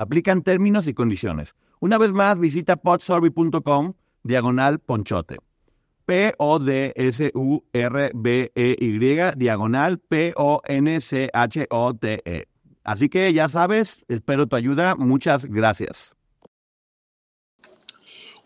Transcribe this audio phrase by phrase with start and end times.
[0.00, 1.54] Aplican términos y condiciones.
[1.78, 5.36] Una vez más, visita podsurvey.com diagonal ponchote.
[6.06, 6.58] P-O-D-S-U-R-B-E-Y
[9.36, 10.78] diagonal P-O-N-C-H-O-T-E.
[12.82, 14.96] Así que ya sabes, espero tu ayuda.
[14.96, 16.16] Muchas gracias.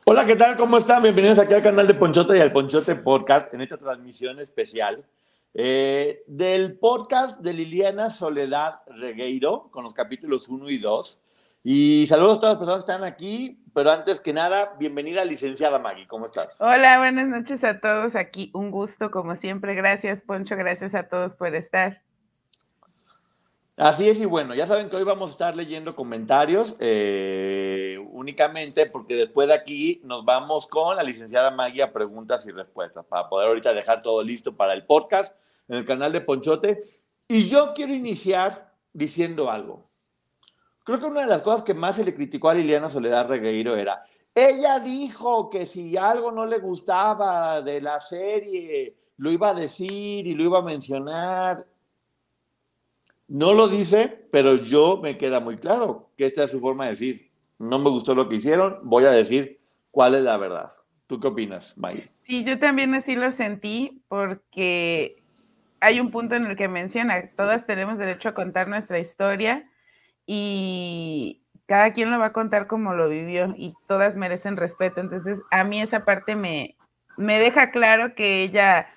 [0.06, 0.56] Hola, ¿qué tal?
[0.56, 1.04] ¿Cómo están?
[1.04, 5.06] Bienvenidos aquí al canal de Ponchote y al Ponchote Podcast en esta transmisión especial
[5.54, 11.20] eh, del podcast de Liliana Soledad Regueiro con los capítulos 1 y 2.
[11.66, 15.79] Y saludos a todas las personas que están aquí, pero antes que nada, bienvenida licenciada
[15.79, 16.60] Maggie, ¿cómo estás?
[16.60, 21.32] Hola, buenas noches a todos aquí, un gusto como siempre, gracias Poncho, gracias a todos
[21.32, 22.02] por estar.
[23.79, 28.85] Así es, y bueno, ya saben que hoy vamos a estar leyendo comentarios eh, únicamente
[28.85, 33.30] porque después de aquí nos vamos con la licenciada Maggie a preguntas y respuestas para
[33.30, 35.35] poder ahorita dejar todo listo para el podcast
[35.68, 36.85] en el canal de Ponchote.
[37.26, 39.93] Y yo quiero iniciar diciendo algo.
[40.85, 43.74] Creo que una de las cosas que más se le criticó a Liliana Soledad Regueiro
[43.74, 44.04] era,
[44.35, 50.26] ella dijo que si algo no le gustaba de la serie, lo iba a decir
[50.26, 51.66] y lo iba a mencionar.
[53.29, 56.91] No lo dice, pero yo me queda muy claro que esta es su forma de
[56.91, 57.30] decir.
[57.59, 59.60] No me gustó lo que hicieron, voy a decir
[59.91, 60.71] cuál es la verdad.
[61.07, 62.10] ¿Tú qué opinas, May?
[62.24, 65.22] Sí, yo también así lo sentí porque
[65.81, 69.71] hay un punto en el que menciona, todas tenemos derecho a contar nuestra historia
[70.26, 75.00] y cada quien lo va a contar como lo vivió y todas merecen respeto.
[75.00, 76.76] Entonces, a mí esa parte me,
[77.16, 78.88] me deja claro que ella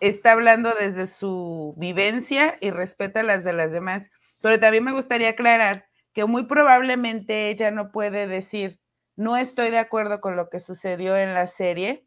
[0.00, 4.06] está hablando desde su vivencia y respeta las de las demás.
[4.42, 8.78] Pero también me gustaría aclarar que muy probablemente ella no puede decir,
[9.16, 12.06] no estoy de acuerdo con lo que sucedió en la serie,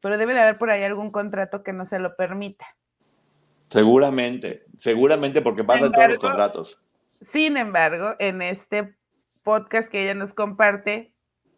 [0.00, 2.66] pero debe de haber por ahí algún contrato que no se lo permita.
[3.68, 6.80] Seguramente, seguramente porque pasa todos los contratos.
[7.20, 8.94] Sin embargo, en este
[9.42, 11.12] podcast que ella nos comparte,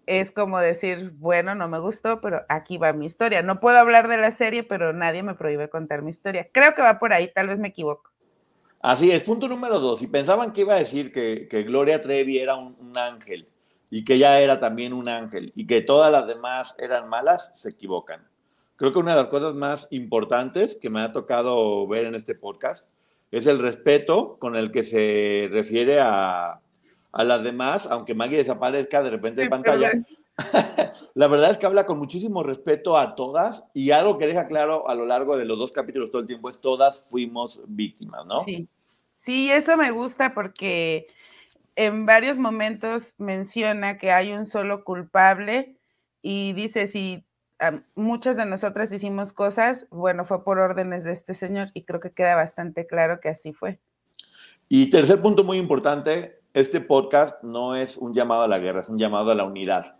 [0.07, 3.43] es como decir, bueno, no me gustó, pero aquí va mi historia.
[3.43, 6.49] No puedo hablar de la serie, pero nadie me prohíbe contar mi historia.
[6.53, 8.11] Creo que va por ahí, tal vez me equivoco.
[8.81, 9.99] Así es, punto número dos.
[9.99, 13.47] Si pensaban que iba a decir que, Gloria Trevi era un, ángel
[13.91, 17.69] y que ella era también un ángel y que todas las demás eran malas, se
[17.69, 18.27] equivocan.
[18.77, 22.35] Creo que una de las cosas más importantes que me ha tocado ver en este
[22.35, 22.87] podcast
[23.31, 26.61] es el respeto con el que se refiere a,
[27.13, 29.93] a las demás, aunque Maggie desaparezca de repente de pantalla.
[31.15, 34.89] la verdad es que habla con muchísimo respeto a todas y algo que deja claro
[34.89, 38.41] a lo largo de los dos capítulos todo el tiempo es todas fuimos víctimas, ¿no?
[38.41, 38.69] Sí,
[39.17, 41.07] sí, eso me gusta porque
[41.77, 45.77] en varios momentos menciona que hay un solo culpable
[46.23, 47.25] y dice si
[47.95, 52.13] muchas de nosotras hicimos cosas, bueno, fue por órdenes de este señor y creo que
[52.13, 53.79] queda bastante claro que así fue.
[54.69, 58.89] Y tercer punto muy importante, este podcast no es un llamado a la guerra, es
[58.89, 59.97] un llamado a la unidad.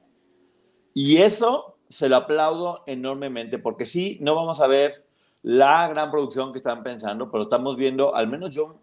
[0.95, 5.07] Y eso se lo aplaudo enormemente, porque sí, no vamos a ver
[5.43, 8.81] la gran producción que están pensando, pero estamos viendo, al menos yo,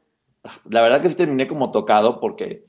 [0.69, 2.65] la verdad que terminé como tocado, porque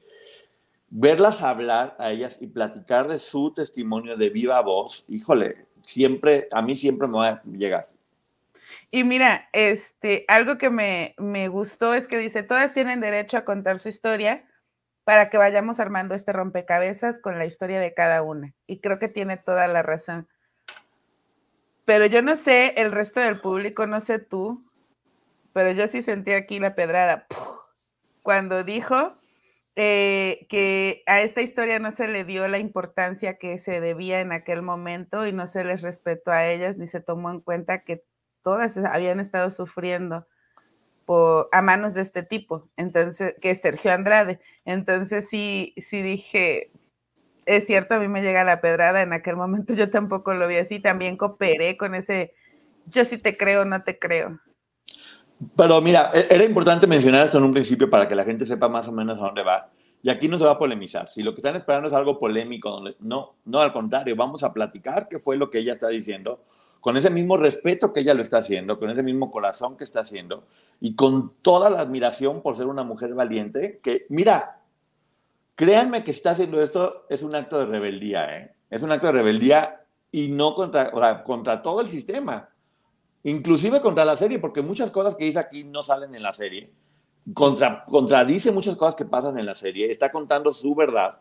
[0.90, 6.62] verlas hablar a ellas y platicar de su testimonio de viva voz, híjole, siempre, a
[6.62, 7.88] mí siempre me va a llegar.
[8.90, 13.44] Y mira, este, algo que me, me gustó es que dice, todas tienen derecho a
[13.44, 14.44] contar su historia,
[15.04, 18.52] para que vayamos armando este rompecabezas con la historia de cada una.
[18.66, 20.28] Y creo que tiene toda la razón.
[21.86, 24.60] Pero yo no sé, el resto del público, no sé tú,
[25.54, 27.26] pero yo sí sentí aquí la pedrada
[28.22, 29.16] cuando dijo
[29.80, 34.32] eh, que a esta historia no se le dio la importancia que se debía en
[34.32, 38.02] aquel momento y no se les respetó a ellas ni se tomó en cuenta que
[38.42, 40.26] todas habían estado sufriendo
[41.52, 44.40] a manos de este tipo, entonces, que es Sergio Andrade.
[44.64, 46.72] Entonces sí, sí dije,
[47.46, 50.56] es cierto, a mí me llega la pedrada, en aquel momento yo tampoco lo vi
[50.56, 52.34] así, también cooperé con ese,
[52.86, 54.40] yo sí te creo, no te creo.
[55.56, 58.68] Pero mira, e-, era importante mencionar esto en un principio para que la gente sepa
[58.68, 59.70] más o menos a dónde va.
[60.02, 61.08] Y aquí no se va a polemizar.
[61.08, 65.08] Si lo que están esperando es algo polémico, no, no, al contrario, vamos a platicar
[65.08, 66.40] qué fue lo que ella está diciendo
[66.80, 70.00] con ese mismo respeto que ella lo está haciendo, con ese mismo corazón que está
[70.00, 70.44] haciendo
[70.80, 74.60] y con toda la admiración por ser una mujer valiente, que mira,
[75.54, 78.54] créanme que está haciendo esto es un acto de rebeldía, ¿eh?
[78.70, 79.82] Es un acto de rebeldía
[80.12, 80.92] y no contra,
[81.24, 82.48] contra todo el sistema,
[83.22, 86.70] inclusive contra la serie, porque muchas cosas que dice aquí no salen en la serie.
[87.34, 91.18] Contra, contradice muchas cosas que pasan en la serie, está contando su verdad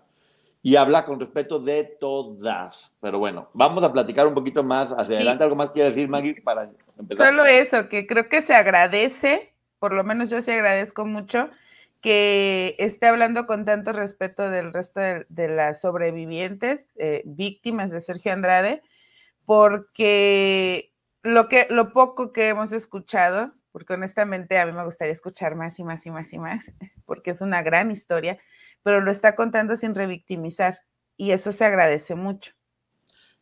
[0.62, 2.96] y habla con respeto de todas.
[3.02, 5.44] Pero bueno, vamos a platicar un poquito más hacia adelante.
[5.44, 6.68] ¿Algo más quiere decir, Maggie, para
[6.98, 7.28] empezar?
[7.28, 9.50] Solo eso, que creo que se agradece,
[9.80, 11.50] por lo menos yo sí agradezco mucho,
[12.02, 18.34] que esté hablando con tanto respeto del resto de, las sobrevivientes, eh, víctimas de Sergio
[18.34, 18.82] Andrade,
[19.46, 20.92] porque
[21.28, 25.78] lo, que, lo poco que hemos escuchado, porque honestamente a mí me gustaría escuchar más
[25.80, 26.66] y más y más y más,
[27.06, 28.40] porque es una gran historia,
[28.84, 30.80] pero lo está contando sin revictimizar
[31.18, 32.54] y eso se agradece mucho.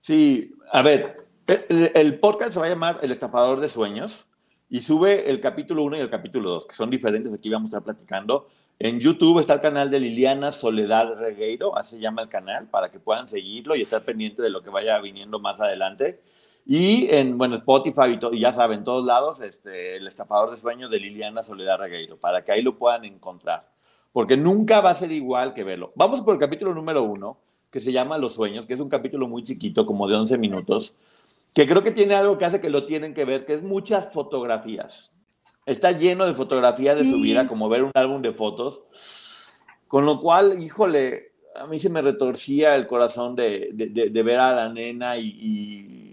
[0.02, 4.26] Sí, a ver, el, podcast se va a llamar El estafador de sueños
[4.70, 7.78] y sube el capítulo 1 y el capítulo 2, que son diferentes, aquí vamos a
[7.78, 8.48] estar platicando.
[8.78, 12.92] En YouTube está el canal de Liliana Soledad Regueiro, así se llama el canal, para
[12.92, 16.22] que puedan seguirlo y estar pendiente de lo que vaya viniendo más adelante.
[16.66, 20.90] Y en, bueno, Spotify y, y ya saben, todos lados, este, el estafador de sueños
[20.90, 23.76] de Liliana Soledad Regueiro, para que ahí lo puedan encontrar
[24.16, 25.92] porque nunca va a ser igual que verlo.
[25.94, 27.38] Vamos por el capítulo número uno,
[27.70, 30.96] que se llama Los Sueños, que es un capítulo muy chiquito, como de 11 minutos,
[31.54, 34.14] que creo que tiene algo que hace que lo tienen que ver, que es muchas
[34.14, 35.14] fotografías.
[35.66, 38.84] Está lleno de fotografías de su vida, como ver un álbum de fotos,
[39.90, 44.70] con lo cual, híjole, a mí se me retorcía el corazón de, ver a la
[44.70, 46.05] nena y, y,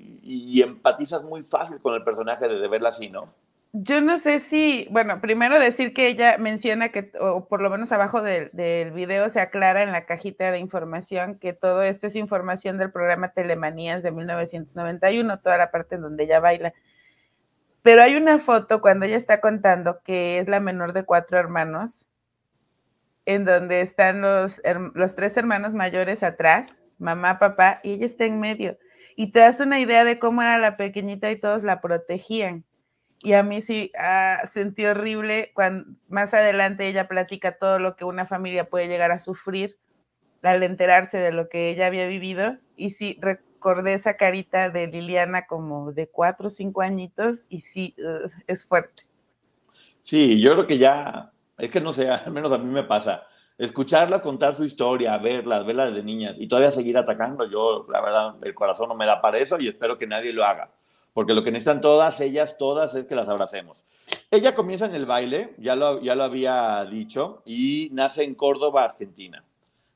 [0.63, 3.33] empatizas muy fácil con el personaje de, verla así, ¿no?
[3.75, 7.91] Yo no sé si, bueno, primero decir que ella menciona que, o por lo menos
[7.91, 12.77] abajo del, video se aclara en la cajita de información que todo esto es información
[12.77, 16.75] del programa Telemanías de 1991, toda la parte en donde ella baila.
[17.83, 22.07] Pero hay una foto cuando ella está contando que es la menor de cuatro hermanos,
[23.25, 24.61] en donde están los,
[24.95, 28.77] los tres hermanos mayores atrás, mamá, papá, y ella está en medio.
[29.17, 32.65] Y te das una idea de cómo era la pequeñita y todos la protegían
[33.23, 38.05] y a mí sí ah, sentí horrible cuando más adelante ella platica todo lo que
[38.05, 39.77] una familia puede llegar a sufrir
[40.43, 42.57] al enterarse de lo que ella había vivido.
[42.77, 47.95] Y sí, recordé esa carita de Liliana como de cuatro o cinco añitos y sí,
[48.49, 49.05] es fuerte.
[50.03, 53.23] Sí, yo creo que ya, es que no sé, al menos a mí me pasa.
[53.65, 58.35] Escucharla contar su historia, verla, verla desde niñas y todavía seguir atacando, yo la verdad
[58.43, 60.71] el corazón no me da para eso y espero que nadie lo haga
[61.15, 63.77] porque lo que necesitan todas ellas, todas, es que las abracemos.
[64.31, 68.85] Ella comienza en el baile, ya lo, ya lo había dicho, y nace en Córdoba,
[68.85, 69.43] Argentina.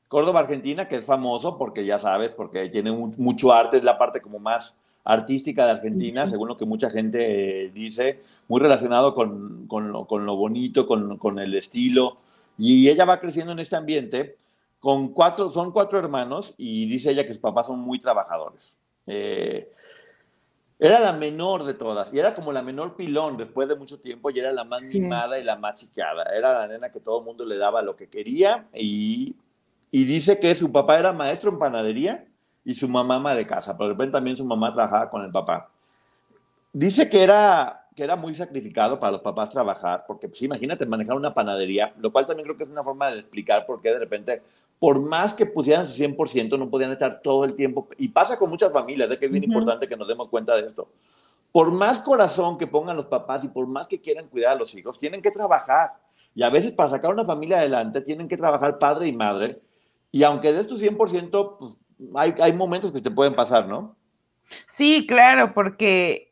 [0.07, 4.21] Córdoba, Argentina, que es famoso porque ya sabes, porque tiene mucho arte, es la parte
[4.21, 9.65] como más artística de Argentina, según lo que mucha gente eh, dice, muy relacionado con,
[9.67, 12.17] con, lo, con lo, bonito, con, con, el estilo.
[12.57, 14.37] Y ella va creciendo en este ambiente
[14.79, 18.77] con cuatro, son cuatro hermanos y dice ella que sus papás son muy trabajadores.
[19.05, 19.71] Eh,
[20.79, 24.29] era la menor de todas y era como la menor pilón después de mucho tiempo
[24.29, 26.23] y era la más mimada y la más chiqueada.
[26.35, 29.35] Era la nena que todo el mundo le daba lo que quería y,
[29.89, 32.25] y, dice que su papá era maestro en panadería
[32.63, 35.31] y su mamá ama de casa, pero de repente también su mamá trabajaba con el
[35.31, 35.71] papá.
[36.73, 41.15] Dice que era, que era muy sacrificado para los papás trabajar, porque pues, imagínate manejar
[41.15, 43.97] una panadería, lo cual también creo que es una forma de explicar por qué de
[43.97, 44.43] repente
[44.77, 47.87] por más que pusieran su 100%, no podían estar todo el tiempo.
[47.97, 50.67] Y pasa con muchas familias, de que es bien importante que nos demos cuenta de
[50.67, 50.87] esto.
[51.51, 54.75] Por más corazón que pongan los papás y por más que quieran cuidar a los
[54.75, 55.93] hijos, tienen que trabajar.
[56.35, 59.59] Y a veces para sacar una familia adelante tienen que trabajar padre y madre.
[60.11, 61.73] Y aunque des tu 100%, pues,
[62.13, 63.95] hay, hay momentos que te pueden pasar, ¿no?
[64.69, 66.26] Sí, claro, porque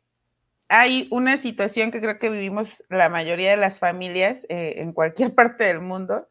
[0.68, 5.34] hay una situación que creo que vivimos la mayoría de las familias eh, en cualquier
[5.34, 6.26] parte del mundo,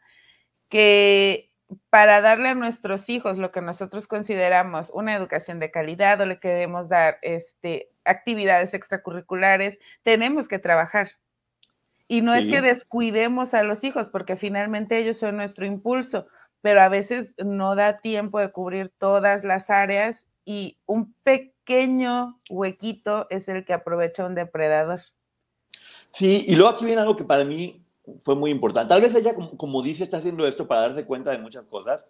[0.70, 1.51] que
[1.89, 6.39] para darle a nuestros hijos lo que nosotros consideramos una educación de calidad o le
[6.39, 11.12] queremos dar este, actividades extracurriculares, tenemos que trabajar.
[12.08, 16.27] Y no es que descuidemos a los hijos, porque finalmente ellos son nuestro impulso,
[16.62, 21.54] pero a veces no da tiempo de cubrir todas las áreas y un pequeño
[22.50, 25.01] huequito es el que aprovecha un depredador.
[26.12, 27.81] Sí, y luego aquí viene algo que para mí
[28.22, 28.89] fue muy importante.
[28.89, 32.05] Tal vez ella, como, dice, está haciendo esto para darse cuenta de muchas cosas.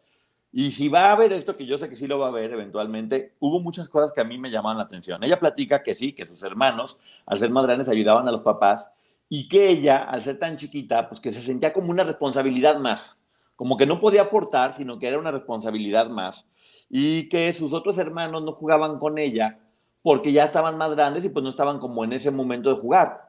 [0.52, 2.54] Y si va a ver esto, que yo sé que sí lo va a ver
[2.54, 5.24] eventualmente, hubo muchas cosas que a mí me llamaban la atención.
[5.24, 8.88] Ella platica que sí, que sus hermanos, al ser más grandes, ayudaban a los papás
[9.28, 13.18] y que ella, al ser tan chiquita, pues que se sentía como una responsabilidad más,
[13.56, 16.48] como que no podía aportar, sino que era una responsabilidad más.
[16.90, 19.60] Y que sus otros hermanos no jugaban con ella
[20.02, 23.26] porque ya estaban más grandes y pues no estaban como en ese momento de jugar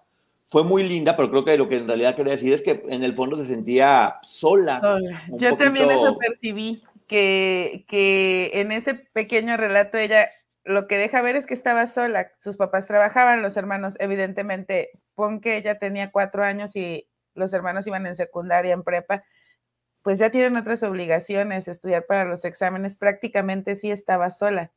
[0.49, 3.03] fue muy linda, pero creo que lo que en realidad quería decir es que en
[3.03, 4.81] el fondo se sentía sola.
[5.33, 10.29] Yo también eso percibí, que, que en ese pequeño relato ella
[10.65, 12.31] lo que deja ver es que estaba sola.
[12.39, 17.87] Sus papás trabajaban, los hermanos, evidentemente, pon que ella tenía cuatro años y los hermanos
[17.87, 19.25] iban en secundaria, en prepa,
[20.07, 24.71] pues ya tienen otras obligaciones, estudiar para los exámenes, prácticamente sí estaba sola.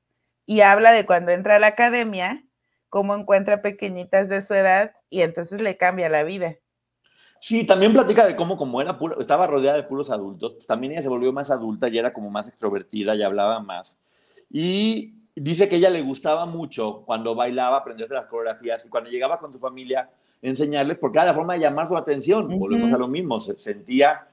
[0.47, 2.43] Y habla de cuando entra a la academia,
[2.89, 6.55] cómo encuentra pequeñitas de su edad y entonces le cambia la vida.
[7.41, 11.03] Sí, también platica de cómo como era puro, estaba rodeada de puros adultos, también ella
[11.03, 13.99] se volvió más adulta y era como más extrovertida y hablaba más.
[14.49, 19.37] Y dice que ella le gustaba mucho cuando bailaba aprenderse las coreografías y cuando llegaba
[19.37, 20.09] con su familia
[20.41, 22.57] enseñarles porque era la forma de llamar su atención.
[22.57, 24.25] Volvemos a lo mismo, se sentía,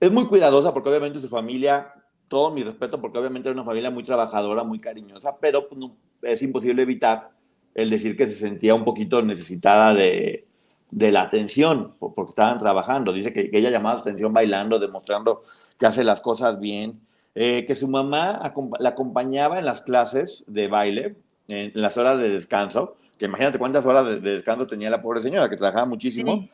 [0.00, 1.94] es muy cuidadosa porque obviamente su familia,
[2.26, 5.80] todo mi respeto porque obviamente era una familia muy trabajadora, muy cariñosa, pero pues,
[6.22, 7.30] es imposible evitar
[7.74, 10.46] el decir que se sentía un poquito necesitada de,
[10.90, 13.12] de la atención porque estaban trabajando.
[13.12, 15.42] Dice que, que ella llamaba su atención bailando, demostrando
[15.78, 17.00] que hace las cosas bien
[17.34, 21.16] eh, que su mamá la acompañaba en las clases de baile,
[21.46, 25.48] en, las horas de descanso, que imagínate cuántas horas de, descanso tenía la pobre señora,
[25.48, 26.48] que trabajaba muchísimo,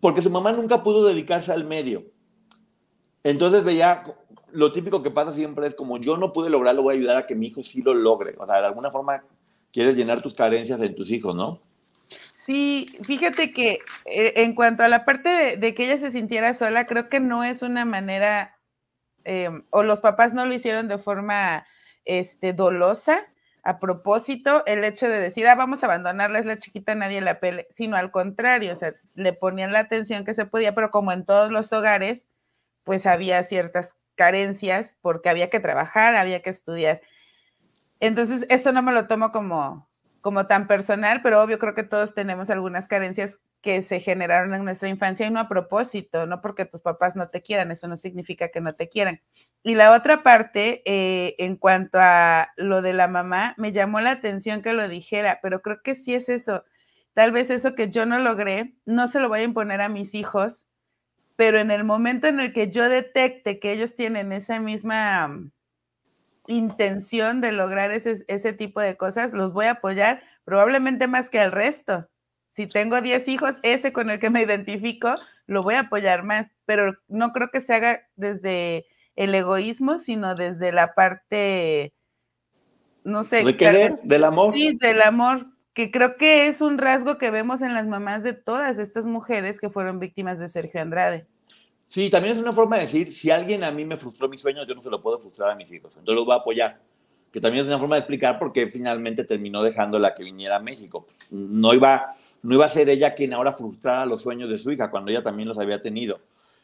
[0.00, 2.04] porque su mamá nunca pudo dedicarse al medio.
[3.24, 4.04] Entonces veía,
[4.52, 7.26] lo típico que pasa siempre es como yo no pude lograrlo, voy a ayudar a
[7.26, 8.34] que mi hijo sí lo logre.
[8.38, 9.24] O sea, de alguna forma
[9.72, 11.60] quieres llenar tus carencias en tus hijos, ¿no?
[12.38, 16.86] Sí, fíjate que eh, en cuanto a la parte de, que ella se sintiera sola,
[16.86, 18.58] creo que no es una manera
[19.28, 21.66] Em, o los papás no lo hicieron de forma
[22.06, 23.20] este, dolosa,
[23.62, 27.38] a propósito, el hecho de decir, ah, vamos a abandonarla, es la chiquita, nadie la
[27.38, 31.12] pele, sino al contrario, o sea, le ponían la atención que se podía, pero como
[31.12, 32.26] en todos los hogares,
[32.88, 37.02] pues había ciertas carencias porque había que trabajar, había que estudiar.
[38.00, 39.86] Entonces, eso no me lo tomo como,
[40.22, 44.64] como tan personal, pero obvio creo que todos tenemos algunas carencias que se generaron en
[44.64, 47.98] nuestra infancia y no a propósito, no porque tus papás no te quieran, eso no
[47.98, 49.20] significa que no te quieran.
[49.62, 54.12] Y la otra parte, eh, en cuanto a lo de la mamá, me llamó la
[54.12, 56.64] atención que lo dijera, pero creo que sí es eso.
[57.12, 60.14] Tal vez eso que yo no logré, no se lo voy a imponer a mis
[60.14, 60.64] hijos,
[61.38, 65.48] pero en el momento en el que yo detecte que ellos tienen esa misma
[66.48, 71.38] intención de lograr ese, ese tipo de cosas, los voy a apoyar probablemente más que
[71.38, 72.08] al resto
[72.58, 75.14] si tengo 10 hijos, ese con el que me identifico,
[75.46, 80.34] lo voy a apoyar más, pero no creo que se haga desde el egoísmo, sino
[80.34, 81.94] desde la parte,
[83.04, 83.44] no sé.
[83.44, 84.00] ¿De querer?
[84.02, 84.56] ¿Del amor?
[84.56, 85.46] Sí, del amor,
[85.78, 89.60] que creo que es un rasgo que vemos en las mamás de todas estas mujeres
[89.60, 91.24] que fueron víctimas de Sergio Andrade.
[91.86, 94.66] Sí, también es una forma de decir, si alguien a mí me frustró mis sueños,
[94.66, 96.80] yo no se lo puedo frustrar a mis hijos, entonces los voy a apoyar.
[97.30, 100.58] Que también es una forma de explicar por qué finalmente terminó dejándola que viniera a
[100.58, 101.06] México.
[101.30, 104.90] No iba no iba a ser ella quien ahora frustrara los sueños de su hija
[104.90, 106.18] cuando ella también los había tenido.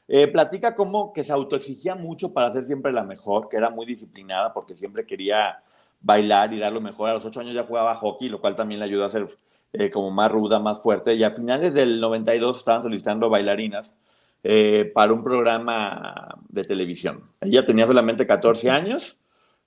[0.08, 3.86] Eh, platica como que se autoexigía mucho para ser siempre la mejor, que era muy
[3.86, 5.62] disciplinada porque siempre quería
[6.00, 7.08] bailar y dar lo mejor.
[7.08, 9.38] A los ocho años ya jugaba hockey, lo cual también le ayudó a ser
[9.72, 11.14] eh, como más ruda, más fuerte.
[11.14, 13.94] Y a finales del 92 estaban solicitando bailarinas
[14.42, 17.24] eh, para un programa de televisión.
[17.40, 19.18] Ella tenía solamente 14 años.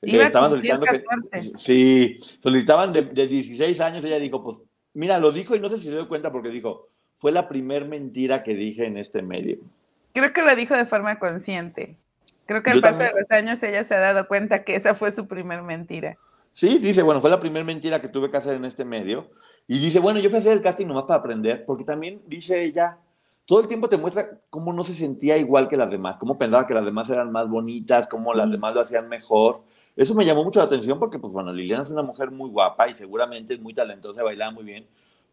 [0.01, 4.05] estaban solicitando que, sí, solicitaban de, de 16 años.
[4.05, 4.57] Ella dijo, pues
[4.97, 7.85] Mira, lo dijo y no sé si se dio cuenta porque dijo, fue la primer
[7.85, 9.59] mentira que dije en este medio.
[10.11, 11.97] Creo que lo dijo de forma consciente.
[12.47, 15.11] Creo que al paso de los años ella se ha dado cuenta que esa fue
[15.11, 16.17] su primer mentira.
[16.53, 19.29] Sí, dice, bueno, fue la primera mentira que tuve que hacer en este medio.
[19.67, 22.63] Y dice, bueno, yo fui a hacer el casting nomás para aprender, porque también dice
[22.63, 22.97] ella,
[23.45, 26.65] todo el tiempo te muestra cómo no se sentía igual que las demás, cómo pensaba
[26.65, 29.61] que las demás eran más bonitas, cómo las demás lo hacían mejor.
[29.95, 32.87] Eso me llamó mucho la atención porque, pues bueno, Liliana es una mujer muy guapa
[32.87, 34.87] y seguramente es muy talentosa, bailaba muy bien,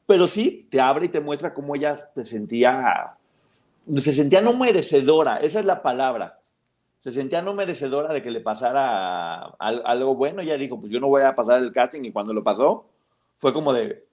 [0.06, 3.16] pero sí te abre y te muestra cómo ella se sentía,
[3.97, 6.38] se sentía no merecedora, esa es la palabra.
[7.05, 10.41] Se sentía no merecedora de que le pasara algo bueno.
[10.41, 12.89] Ella dijo, pues yo no voy a pasar el casting y cuando lo pasó,
[13.37, 14.07] fue como de...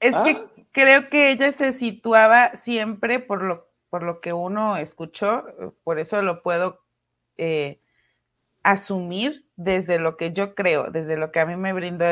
[0.00, 0.46] Es que ah".
[0.72, 5.44] creo que ella se situaba siempre por lo, por lo que uno escuchó,
[5.84, 6.80] por eso lo puedo
[7.36, 7.80] eh,
[8.62, 12.06] asumir desde lo que yo creo, desde lo que a mí me brindó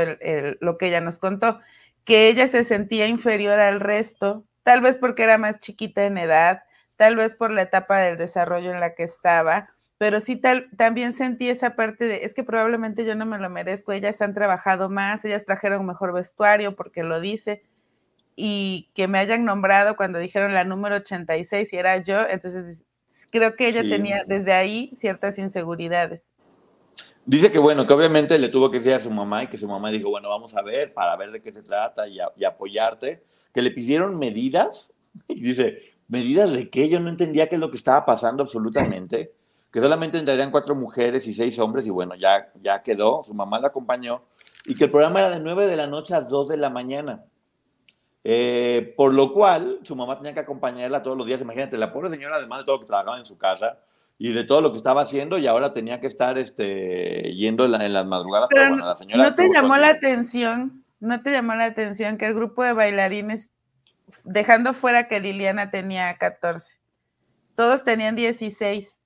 [0.61, 1.61] lo que ella nos contó,
[2.05, 6.63] que ella se sentía inferior al resto, tal vez porque era más chiquita en edad,
[6.99, 11.13] tal vez por la etapa del desarrollo en la que estaba, pero sí tal, también
[11.13, 14.89] sentí esa parte de, es que probablemente yo no me lo merezco, ellas han trabajado
[14.89, 17.63] más, ellas trajeron mejor vestuario porque lo dice,
[18.37, 22.85] y que me hayan nombrado cuando dijeron la número 86 y era yo, entonces
[23.31, 26.33] creo que ella tenía desde ahí ciertas inseguridades.
[27.27, 29.67] Dice que bueno, que obviamente le tuvo que decir a su mamá y que su
[29.67, 33.23] mamá dijo, bueno, vamos a ver para ver de qué se trata y, apoyarte,
[33.53, 34.93] que le pidieron medidas
[35.29, 36.89] y dice, ¿medidas de qué?
[36.89, 39.33] Yo no entendía qué es lo que estaba pasando absolutamente,
[39.75, 43.59] que solamente entrarían cuatro mujeres y seis hombres y bueno, ya, ya quedó, su mamá
[43.59, 44.23] la acompañó
[44.67, 47.25] y que el programa era de 9 de la noche a 2 de la mañana.
[48.23, 51.41] Eh, por lo cual, su mamá tenía que acompañarla todos los días.
[51.41, 53.81] Imagínate, la pobre señora, además de todo lo que trabajaba en su casa
[54.17, 57.93] y de todo lo que estaba haciendo, y ahora tenía que estar este, yendo en,
[57.93, 58.51] las madrugadas.
[58.53, 60.85] Pero, bueno, la señora ¿No te llamó la atención?
[61.01, 63.51] ¿No te llamó la atención que el grupo de bailarines,
[64.23, 66.77] dejando fuera que Liliana tenía 14,
[67.57, 69.01] todos tenían 16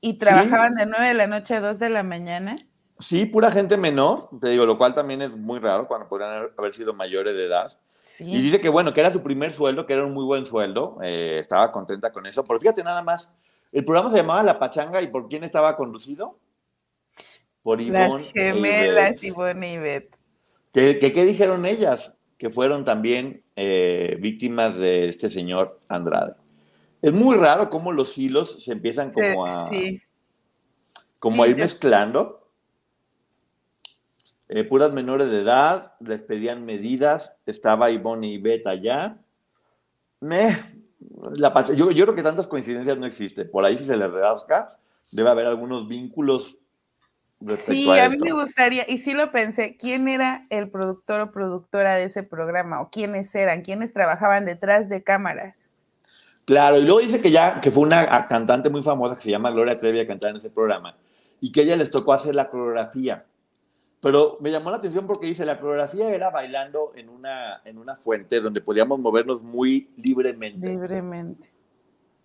[0.00, 2.56] y trabajaban de 9 de la noche a 2 de la mañana?
[2.98, 6.72] Sí, pura gente menor, te digo, lo cual también es muy raro cuando podrían haber
[6.72, 7.78] sido mayores de edad.
[8.20, 10.98] Y dice que bueno, que era su primer sueldo, que era un muy buen sueldo,
[11.02, 13.30] eh, estaba contenta con eso, pero fíjate nada más,
[13.72, 16.38] el programa se llamaba La Pachanga y ¿por quién estaba conducido?
[17.62, 18.24] Por Ivonne.
[18.24, 20.16] Las gemelas Ivonne y Beth.
[20.72, 22.14] ¿Qué, qué, dijeron ellas?
[22.38, 26.34] Que fueron también eh, víctimas de este señor Andrade.
[27.06, 29.70] Es muy raro cómo los hilos se empiezan como a,
[31.20, 32.50] como a ir mezclando
[34.48, 39.18] eh, puras menores de edad, les pedían medidas, estaba Ivonne y Beth allá.
[40.18, 40.56] Me,
[41.36, 43.48] la, yo, yo creo que tantas coincidencias no existen.
[43.52, 44.66] Por ahí si se les rasca,
[45.12, 46.58] debe haber algunos vínculos
[47.40, 51.20] respecto sí, a, a mí me gustaría, y sí lo pensé, ¿quién era el productor
[51.20, 52.80] o productora de ese programa?
[52.80, 53.62] ¿O quiénes eran?
[53.62, 55.65] ¿Quiénes trabajaban detrás de cámaras?
[56.46, 59.50] Claro, y luego dice que ya, que fue una cantante muy famosa que se llama
[59.50, 60.96] Gloria Trevi a cantar en ese programa,
[61.40, 63.26] y que ella les tocó hacer la coreografía.
[64.00, 67.96] Pero me llamó la atención porque dice, la coreografía era bailando en una, en una
[67.96, 70.68] fuente donde podíamos movernos muy libremente.
[70.68, 71.50] Libremente.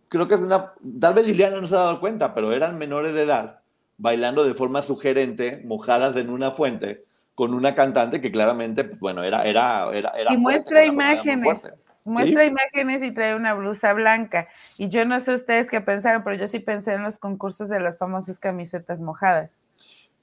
[0.07, 3.13] Creo que es una, tal vez Liliana no se ha dado cuenta, pero eran menores
[3.13, 3.61] de edad
[3.97, 9.23] bailando de forma sugerente, mojadas en una fuente, con una cantante que claramente, pues, bueno,
[9.23, 9.43] era...
[9.43, 11.63] era, era, y muestra imágenes.
[12.03, 14.47] Muestra imágenes y trae una blusa blanca.
[14.77, 17.79] Y yo no sé ustedes qué pensaron, pero yo sí pensé en los concursos de
[17.79, 19.61] las famosas camisetas mojadas.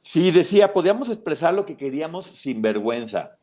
[0.03, 3.37] Sí, decía, podíamos expresar lo que queríamos sin vergüenza.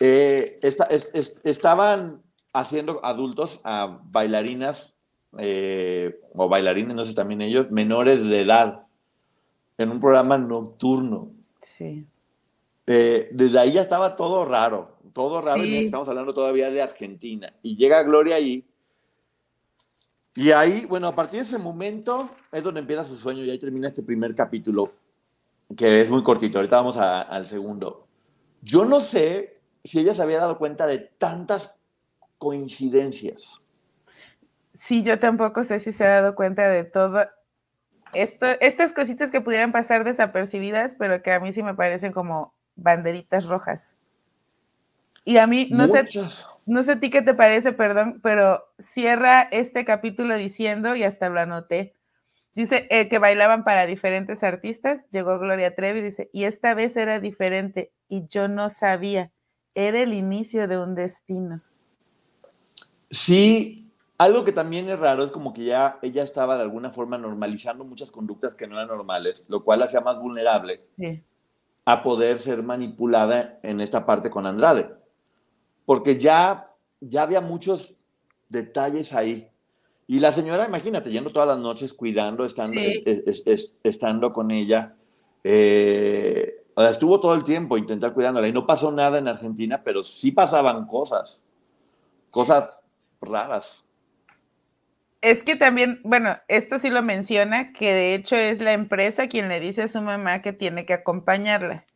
[0.00, 0.58] Eh,
[1.44, 4.94] estaban haciendo adultos a bailarinas
[5.38, 8.86] eh, o bailarines, no sé también ellos, menores de edad,
[9.78, 11.30] en un programa nocturno.
[11.62, 12.06] Sí.
[12.86, 17.52] Eh, desde ahí ya estaba todo raro, todo raro, y estamos hablando todavía de Argentina.
[17.62, 18.66] Y llega Gloria ahí.
[20.34, 23.58] Y ahí, bueno, a partir de ese momento es donde empieza su sueño y ahí
[23.58, 24.92] termina este primer capítulo
[25.76, 28.06] que es muy cortito, ahorita vamos al segundo.
[28.60, 31.74] Yo no sé si ella se había dado cuenta de tantas
[32.38, 33.62] coincidencias.
[34.74, 37.26] Sí, yo tampoco sé si se ha dado cuenta de todo.
[38.12, 42.52] Esto, estas cositas que pudieran pasar desapercibidas, pero que a mí sí me parecen como
[42.76, 43.94] banderitas rojas.
[45.24, 46.04] Y a mí, no sé,
[46.66, 51.28] no sé a ti qué te parece, perdón, pero cierra este capítulo diciendo, y hasta
[51.28, 51.94] lo anoté,
[52.54, 55.08] Dice eh, que bailaban para diferentes artistas.
[55.10, 59.30] Llegó Gloria Trevi, dice, y esta vez era diferente y yo no sabía.
[59.74, 61.62] Era el inicio de un destino.
[63.10, 67.16] Sí, algo que también es raro es como que ya ella estaba de alguna forma
[67.16, 70.82] normalizando muchas conductas que no eran normales, lo cual la hacía más vulnerable
[71.84, 74.90] a poder ser manipulada en esta parte con Andrade.
[75.84, 77.94] Porque ya, ya había muchos
[78.48, 79.52] detalles ahí
[80.06, 82.78] y la señora, imagínate, yendo todas las noches cuidando, estando,
[83.82, 84.94] estando con ella.
[85.42, 90.32] Eh, estuvo todo el tiempo intentar cuidándola y no pasó nada en Argentina, pero sí
[90.32, 91.40] pasaban cosas,
[92.30, 92.78] cosas
[93.22, 93.84] raras.
[95.22, 99.48] Es que también, bueno, esto sí lo menciona, que de hecho es la empresa quien
[99.48, 101.86] le dice a su mamá que tiene que acompañarla.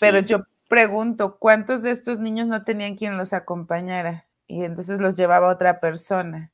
[0.00, 4.26] Pero yo pregunto, ¿cuántos de estos niños no tenían quien los acompañara?
[4.46, 6.50] Y entonces los llevaba otra persona.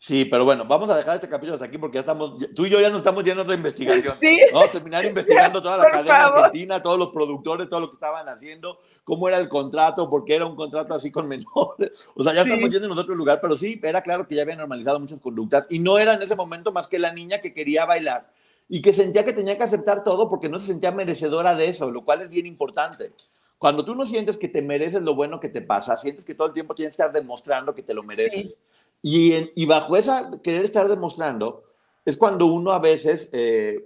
[0.00, 2.70] Sí, pero bueno, vamos a dejar este capítulo hasta aquí porque ya estamos, tú y
[2.70, 4.14] yo ya nos estamos yendo otra investigación.
[4.20, 4.38] Sí.
[4.52, 8.28] Vamos a terminar investigando toda la cadena argentina, todos los productores, todo lo que estaban
[8.28, 11.90] haciendo, cómo era el contrato, porque era un contrato así con menores.
[12.14, 14.54] O sea, ya estamos yendo en otro lugar, pero sí, era claro que ya había
[14.54, 17.84] normalizado muchas conductas y no era en ese momento más que la niña que quería
[17.84, 18.30] bailar
[18.68, 21.90] y que sentía que tenía que aceptar todo porque no se sentía merecedora de eso,
[21.90, 23.12] lo cual es bien importante.
[23.58, 26.46] Cuando tú no sientes que te mereces lo bueno que te pasa, sientes que todo
[26.46, 28.56] el tiempo tienes que estar demostrando que te lo mereces.
[29.02, 31.64] Y, bajo esa querer estar demostrando,
[32.04, 33.84] es cuando uno a veces eh,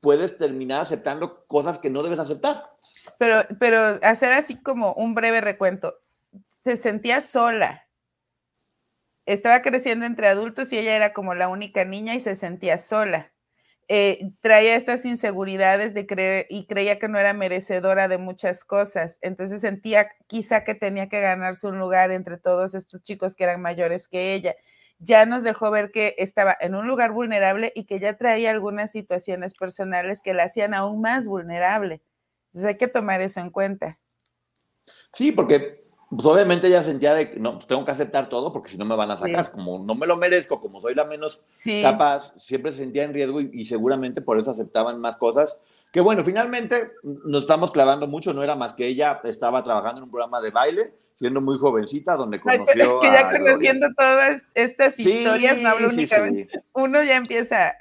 [0.00, 2.70] puedes terminar aceptando cosas que no debes aceptar.
[3.18, 5.94] Pero, pero hacer así como un breve recuento,
[6.62, 7.86] se sentía sola.
[9.26, 13.31] Estaba creciendo entre adultos y ella era como la única niña y se sentía sola.
[13.94, 19.18] Eh, traía estas inseguridades de creer y creía que no era merecedora de muchas cosas.
[19.20, 23.60] Entonces sentía quizá que tenía que ganarse un lugar entre todos estos chicos que eran
[23.60, 24.56] mayores que ella.
[24.98, 28.90] Ya nos dejó ver que estaba en un lugar vulnerable y que ya traía algunas
[28.90, 32.00] situaciones personales que la hacían aún más vulnerable.
[32.46, 33.98] Entonces hay que tomar eso en cuenta.
[35.12, 35.81] Sí, porque
[36.14, 38.84] pues obviamente ella sentía de que no, pues tengo que aceptar todo porque si no
[38.84, 39.50] me van a sacar.
[39.50, 41.40] Como no me lo merezco, como soy la menos
[41.80, 45.58] capaz, siempre se sentía en riesgo y, seguramente por eso aceptaban más cosas.
[45.90, 50.04] Que bueno, finalmente nos estamos clavando mucho, no era más que ella estaba trabajando en
[50.04, 53.02] un programa de baile, siendo muy jovencita, donde conoció.
[53.02, 56.62] es que ya conociendo todas estas historias, no hablo únicamente.
[56.74, 57.74] Uno ya empieza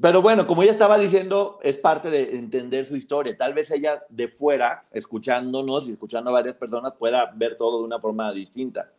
[0.00, 3.36] pero bueno, como ella estaba diciendo, es parte de entender su historia.
[3.36, 7.84] Tal vez ella de fuera, escuchándonos y escuchando a varias personas, pueda ver todo de
[7.84, 8.90] una forma distinta.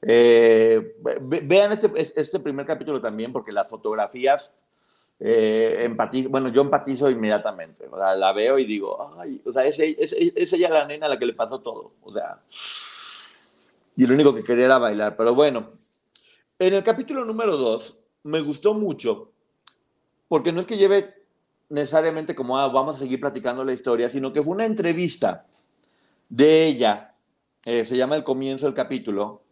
[0.00, 0.96] Eh,
[1.42, 4.52] vean este, este primer capítulo también, porque las fotografías,
[5.18, 5.92] eh,
[6.28, 7.88] bueno, yo empatizo inmediatamente.
[7.90, 11.08] O sea, la veo y digo, ay, o sea, es, es, ella la nena a
[11.08, 11.94] la que le pasó todo.
[12.00, 12.38] O sea,
[13.96, 15.16] y lo único que quería era bailar.
[15.16, 15.72] Pero bueno,
[16.60, 19.33] en el capítulo número dos, me gustó mucho
[20.28, 21.14] porque no es que lleve
[21.68, 25.46] necesariamente como ah, vamos a seguir platicando la historia, sino que fue una entrevista
[26.28, 27.14] de ella,
[27.64, 29.42] eh, se llama El comienzo del capítulo,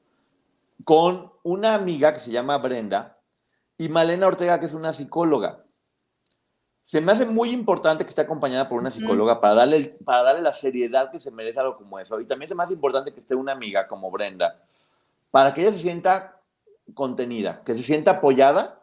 [0.84, 3.18] con una amiga que se llama Brenda
[3.78, 5.64] y Malena Ortega, que es una psicóloga.
[6.84, 10.42] Se me hace muy importante que esté acompañada por una psicóloga para, darle, para darle
[10.42, 12.20] la seriedad que se merece algo como eso.
[12.20, 14.60] Y también es más importante que esté una amiga como Brenda,
[15.30, 16.40] para que ella se sienta
[16.94, 18.81] contenida, que se sienta apoyada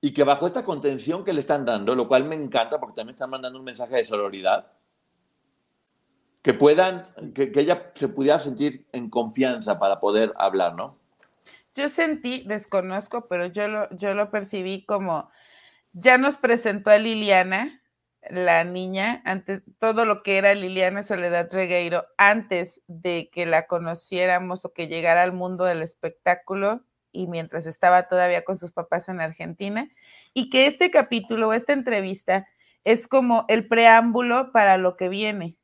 [0.00, 3.14] y que bajo esta contención que le están dando, lo cual me encanta porque también
[3.14, 4.66] están mandando un mensaje de sororidad,
[6.42, 10.96] que puedan, que, ella se pudiera sentir en confianza para poder hablar, ¿no?
[11.74, 15.30] Yo sentí, desconozco, pero yo lo, yo lo percibí como,
[15.92, 17.82] ya nos presentó a Liliana,
[18.30, 24.64] la niña, antes, todo lo que era Liliana Soledad Regueiro, antes de que la conociéramos
[24.64, 26.82] o que llegara al mundo del espectáculo,
[27.12, 29.90] y mientras estaba todavía con sus papás en Argentina,
[30.34, 32.46] y que este capítulo, esta entrevista,
[32.84, 35.56] es como el preámbulo para lo que viene,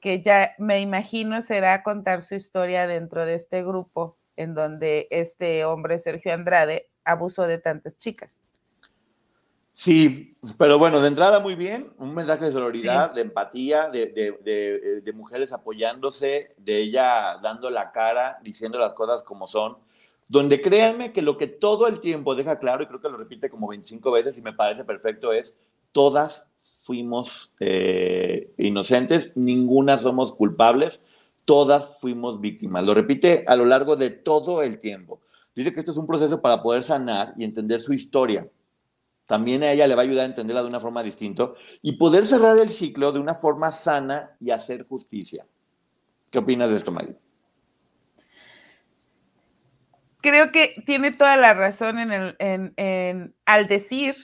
[0.00, 5.64] que ya me imagino será contar su historia dentro de este grupo en donde este
[5.64, 8.40] hombre, Sergio Andrade, abusó de tantas chicas.
[9.72, 15.00] Sí, pero bueno, de entrada muy bien, un mensaje de solidaridad, de empatía, de, de,
[15.00, 19.78] de, mujeres apoyándose, de ella dando la cara, diciendo las cosas como son
[20.28, 23.48] donde créanme que lo que todo el tiempo deja claro, y creo que lo repite
[23.48, 25.56] como 25 veces y me parece perfecto, es
[25.92, 31.00] todas fuimos eh, inocentes, ninguna somos culpables,
[31.44, 32.84] todas fuimos víctimas.
[32.84, 35.20] Lo repite a lo largo de todo el tiempo.
[35.54, 38.48] Dice que esto es un proceso para poder sanar y entender su historia.
[39.26, 42.26] También a ella le va a ayudar a entenderla de una forma distinta y poder
[42.26, 45.46] cerrar el ciclo de una forma sana y hacer justicia.
[46.30, 47.16] ¿Qué opinas de esto, María?
[50.20, 54.16] Creo que tiene toda la razón en, el, en, al decir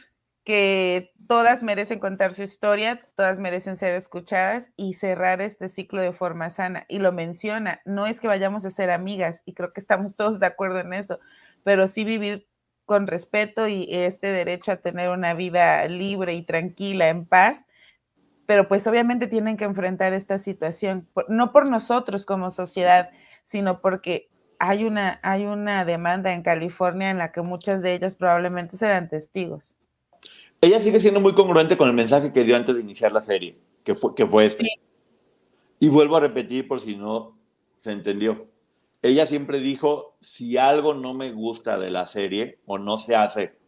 [0.44, 6.12] que todas merecen contar su historia, todas merecen ser escuchadas y cerrar este ciclo de
[6.12, 6.84] forma sana.
[6.88, 10.40] Y lo menciona, no es que vayamos a ser amigas, y creo que estamos todos
[10.40, 11.18] de acuerdo en eso,
[11.62, 12.46] pero sí vivir
[12.84, 17.64] con respeto y este derecho a tener una vida libre y tranquila, en paz,
[18.44, 23.08] pero pues obviamente tienen que enfrentar esta situación, no por nosotros como sociedad,
[23.42, 28.16] sino porque hay una, hay una demanda en California en la que muchas de ellas
[28.16, 29.76] probablemente serán testigos.
[30.60, 33.58] Ella sigue siendo muy congruente con el mensaje que dio antes de iniciar la serie,
[33.84, 34.66] que fue, que fue este.
[35.78, 37.36] Y vuelvo a repetir por si no
[37.78, 38.46] se entendió.
[39.02, 43.58] Ella siempre dijo, si algo no me gusta de la serie o no se hace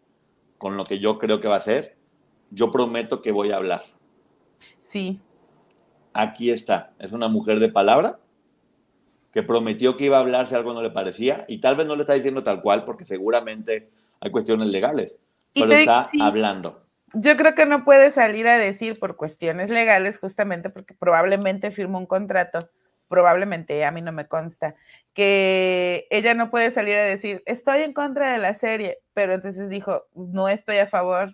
[0.56, 1.96] con lo que yo creo que va a ser,
[2.50, 3.84] yo prometo que voy a hablar.
[4.80, 5.20] Sí.
[6.14, 6.94] Aquí está.
[6.98, 8.18] Es una mujer de palabra
[9.36, 11.94] que prometió que iba a hablar si algo no le parecía, y tal vez no
[11.94, 15.14] le está diciendo tal cual, porque seguramente hay cuestiones legales,
[15.52, 16.86] pero está hablando.
[17.12, 21.98] Yo creo que no puede salir a decir por cuestiones legales, justamente porque probablemente firmó
[21.98, 22.70] un contrato,
[23.08, 24.74] probablemente, a mí no me consta,
[25.12, 29.68] que ella no puede salir a decir, estoy en contra de la serie, pero entonces
[29.68, 31.32] dijo, no estoy a favor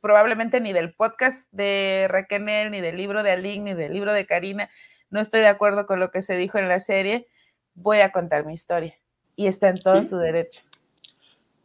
[0.00, 4.24] probablemente ni del podcast de Raquel, ni del libro de Aline, ni del libro de
[4.24, 4.70] Karina,
[5.10, 7.28] no estoy de acuerdo con lo que se dijo en la serie,
[7.74, 8.94] voy a contar mi historia.
[9.36, 10.62] Y está en todo su derecho.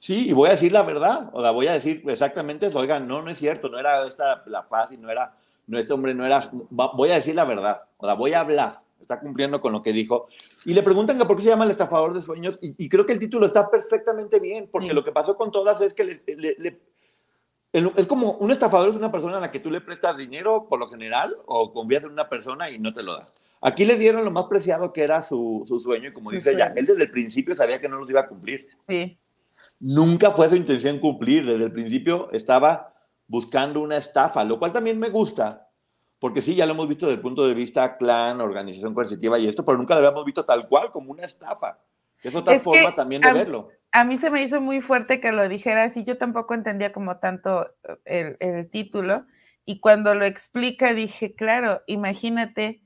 [0.01, 2.79] Sí, y voy a decir la verdad, o la voy a decir exactamente eso.
[2.79, 5.35] Oigan, no, no es cierto, no era esta la fácil, no era,
[5.67, 8.79] no este hombre no era, voy a decir la verdad, o la voy a hablar,
[8.99, 10.27] está cumpliendo con lo que dijo.
[10.65, 13.13] Y le preguntan que por qué se llama el estafador de sueños, y, creo que
[13.13, 16.81] el título está perfectamente bien, porque lo que pasó con todas es que le,
[17.73, 20.79] es como un estafador es una persona a la que tú le prestas dinero por
[20.79, 23.29] lo general o confías en una persona y no te lo da.
[23.61, 26.73] Aquí les dieron lo más preciado que era su, su sueño y como dice ella,
[26.75, 28.67] él desde el principio sabía que no los iba a cumplir.
[28.87, 29.17] Sí.
[29.79, 32.93] Nunca fue su intención cumplir, desde el principio estaba
[33.27, 35.69] buscando una estafa, lo cual también me gusta,
[36.19, 39.47] porque sí, ya lo hemos visto desde el punto de vista clan, organización coercitiva y
[39.47, 41.79] esto, pero nunca lo habíamos visto tal cual como una estafa.
[42.21, 43.69] Es otra forma también de verlo.
[43.91, 47.17] A mí se me hizo muy fuerte que lo dijera así, yo tampoco entendía como
[47.17, 47.69] tanto
[48.05, 49.25] el, el título,
[49.65, 52.81] y cuando lo explica dije, claro, imagínate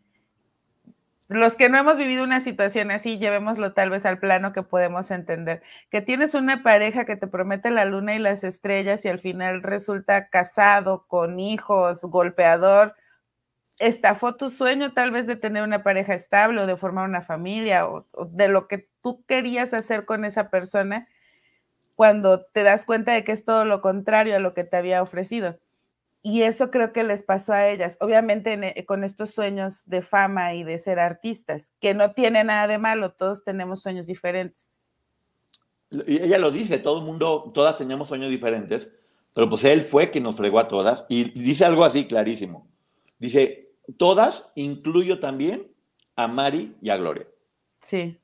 [1.27, 5.09] los que no hemos vivido una situación así, llevémoslo tal vez al plano que podemos
[5.09, 9.19] entender, que tienes una pareja que te promete la luna y las estrellas y al
[9.19, 12.95] final resulta casado, con hijos, golpeador,
[13.79, 17.87] estafó tu sueño tal vez de tener una pareja estable o de formar una familia
[17.87, 21.07] o, de lo que tú querías hacer con esa persona
[21.95, 25.01] cuando te das cuenta de que es todo lo contrario a lo que te había
[25.01, 25.59] ofrecido.
[26.21, 30.55] Y eso creo que les pasó a ellas, obviamente eh, con estos sueños de fama
[30.55, 34.73] y de ser artistas, que no tiene nada de malo, todos tenemos sueños diferentes.
[36.07, 38.89] Ella lo dice, todo el mundo, todas teníamos sueños diferentes,
[39.33, 42.67] pero pues él fue quien nos fregó a todas y dice algo así clarísimo.
[43.19, 43.64] Dice,
[43.97, 45.71] todas, incluyo también
[46.15, 47.27] a Mari y a Gloria.
[47.81, 48.17] Sí.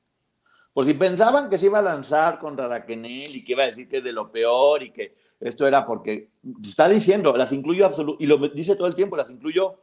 [0.72, 3.88] Por si pensaban que se iba a lanzar contra Raquel y que iba a decir
[3.88, 6.30] que es de lo peor y que esto era porque
[6.62, 9.78] está diciendo, las incluyo absolutamente, y lo dice todo el tiempo, las incluyo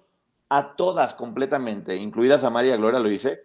[0.49, 3.43] a todas completamente, incluidas a María Gloria, lo dice.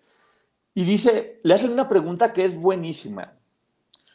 [0.75, 3.35] Y dice, le hacen una pregunta que es buenísima.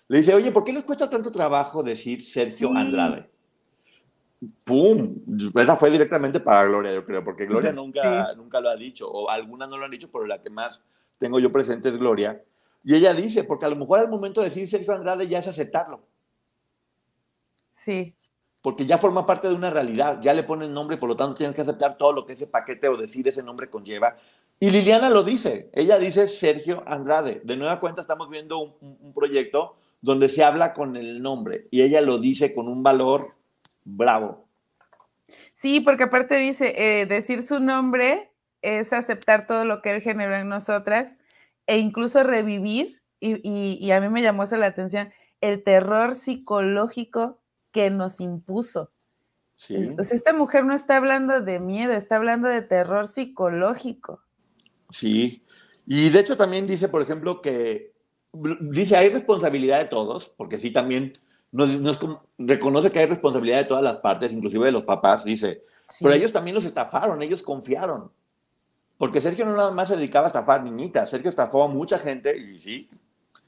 [0.08, 3.29] Le dice, oye, ¿por qué les cuesta tanto trabajo decir Sergio Andrade?
[4.65, 5.15] ¡Pum!
[5.56, 9.30] Esa fue directamente para Gloria, yo creo, porque Gloria nunca, nunca lo ha dicho, o
[9.30, 10.82] algunas no lo han dicho, pero la que más
[11.17, 12.41] tengo yo presente es Gloria.
[12.84, 15.47] Y ella dice, porque a lo mejor al momento de decir Sergio Andrade ya es
[15.47, 16.02] aceptarlo.
[17.86, 18.15] Sí.
[18.62, 21.56] Porque ya forma parte de una realidad, ya le ponen nombre, por lo tanto tienes
[21.56, 24.15] que aceptar todo lo que ese paquete o decir ese nombre conlleva.
[24.60, 27.41] Y Liliana lo dice, ella dice Sergio Andrade.
[27.43, 32.02] De nueva cuenta estamos viendo un, proyecto donde se habla con el nombre y ella
[32.02, 33.36] lo dice con un valor
[33.84, 34.48] bravo.
[35.54, 40.36] Sí, porque aparte dice, eh, decir su nombre es aceptar todo lo que él generó
[40.36, 41.15] en nosotras
[41.68, 45.12] e incluso revivir, y, y a mí me llamó esa la atención,
[45.42, 48.92] el terror psicológico que nos impuso.
[49.68, 54.22] Entonces, esta mujer no está hablando de miedo, está hablando de terror psicológico.
[54.89, 55.44] Sí,
[55.86, 57.94] y de hecho también dice, por ejemplo, que
[58.62, 61.13] dice, hay responsabilidad de todos, porque sí también
[61.52, 62.00] nos,
[62.38, 65.64] reconoce que hay responsabilidad de todas las partes, inclusive de los papás, dice,
[66.00, 68.12] pero ellos también los estafaron, ellos confiaron.
[68.98, 72.38] Porque Sergio no nada más se dedicaba a estafar niñitas, Sergio estafó a mucha gente,
[72.38, 72.90] y sí,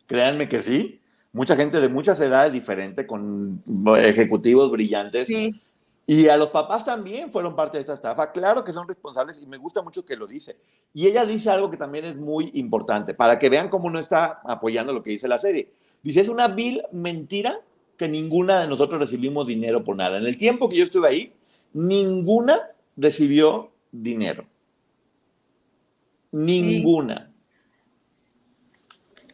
[0.07, 0.99] créanme que sí,
[1.33, 3.61] mucha gente de muchas edades diferentes, con
[3.97, 5.29] ejecutivos brillantes.
[6.07, 8.31] Y a los papás también fueron parte de esta estafa.
[8.31, 10.57] Claro que son responsables y me gusta mucho que lo dice.
[10.93, 14.41] Y ella dice algo que también es muy importante, para que vean cómo no está
[14.43, 15.71] apoyando lo que dice la serie.
[16.03, 17.61] Dice, es una vil mentira
[17.97, 20.17] que ninguna de nosotros recibimos dinero por nada.
[20.17, 21.33] En el tiempo que yo estuve ahí,
[21.73, 22.59] ninguna
[22.95, 24.45] recibió dinero.
[26.31, 27.31] Ninguna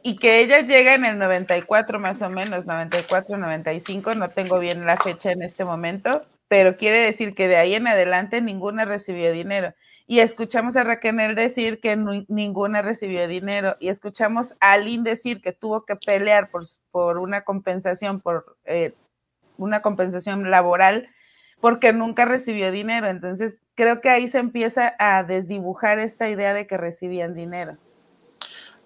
[0.08, 4.86] y que ella llega en el 94 más o menos, 94, 95, no tengo bien
[4.86, 9.34] la fecha en este momento, pero quiere decir que de ahí en adelante ninguna recibió
[9.34, 9.74] dinero.
[10.10, 11.98] Y escuchamos a Raquel decir que
[12.30, 13.76] ninguna recibió dinero.
[13.82, 18.93] Y escuchamos a Aline decir que tuvo que pelear por, por una compensación, por eh,
[19.58, 21.10] una compensación laboral,
[21.60, 23.08] porque nunca recibió dinero.
[23.08, 27.76] Entonces, creo que ahí se empieza a desdibujar esta idea de que recibían dinero.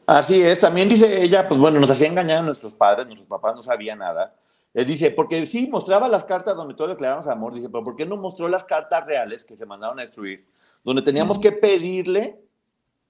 [0.08, 3.56] Así es, también dice ella, pues bueno, nos hacía engañar a nuestros padres, nuestros papás
[3.56, 4.36] no sabían nada.
[4.74, 8.06] Él dice, porque sí, mostraba las cartas donde todos declaramos amor, dice, pero ¿por qué
[8.06, 10.46] no mostró las cartas reales que se mandaron a destruir?
[10.84, 12.40] Donde teníamos que pedirle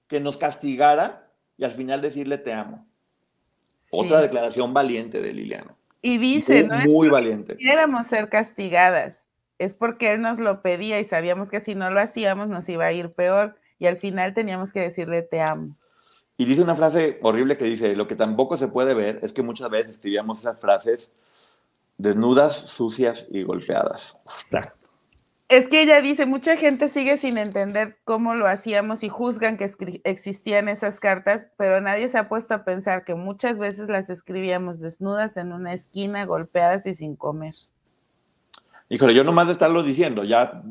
[0.06, 2.86] que nos castigara y al final decirle te amo.
[3.90, 5.74] Otra declaración valiente de Liliana.
[6.00, 7.56] Y dice, muy, Muy valiente.
[7.56, 9.28] Quisiéramos ser castigadas.
[9.58, 12.86] Es porque él nos lo pedía y sabíamos que si no lo hacíamos nos iba
[12.86, 13.56] a ir peor.
[13.78, 15.76] Y al final teníamos que decirle te amo.
[16.36, 19.42] Y dice una frase horrible que dice, lo que tampoco se puede ver es que
[19.42, 21.12] muchas veces escribíamos esas frases
[21.98, 24.18] desnudas, sucias y golpeadas.
[25.52, 29.70] Es que ella dice, mucha gente sigue sin entender cómo lo hacíamos y juzgan que
[30.04, 34.80] existían esas cartas, pero nadie se ha puesto a pensar que muchas veces las escribíamos
[34.80, 37.54] desnudas en una esquina, golpeadas y sin comer.
[38.88, 40.62] Híjole, yo nomás de estarlo diciendo, ya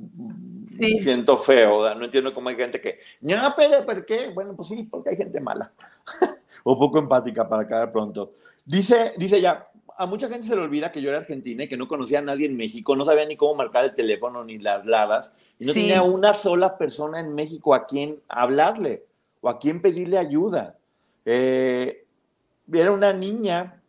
[0.98, 4.32] siento feo, no entiendo cómo hay gente que, no, pero ¿por qué?
[4.34, 5.72] Bueno, pues sí, porque hay gente mala
[6.64, 8.34] o poco empática para caer pronto.
[8.66, 11.78] Dice, dice ya, a mucha gente se le olvida que yo era argentina y que
[11.78, 14.86] no conocía a nadie en México, no sabía ni cómo marcar el teléfono ni las
[14.86, 19.06] ladas, y no tenía una sola persona en México a quien hablarle
[19.42, 20.78] o a quien pedirle ayuda.
[21.26, 22.06] Eh,
[22.72, 23.82] era una niña,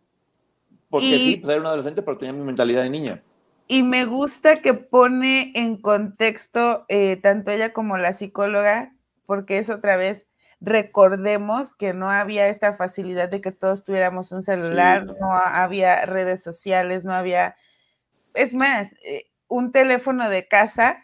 [0.88, 3.22] porque sí, pues era una adolescente, pero tenía mi mentalidad de niña.
[3.68, 8.92] Y me gusta que pone en contexto eh, tanto ella como la psicóloga,
[9.24, 10.26] porque es otra vez,
[10.62, 16.42] recordemos que no había esta facilidad de que todos tuviéramos un celular, no había redes
[16.42, 17.56] sociales, no había,
[18.34, 20.98] es más, eh, un teléfono de casa,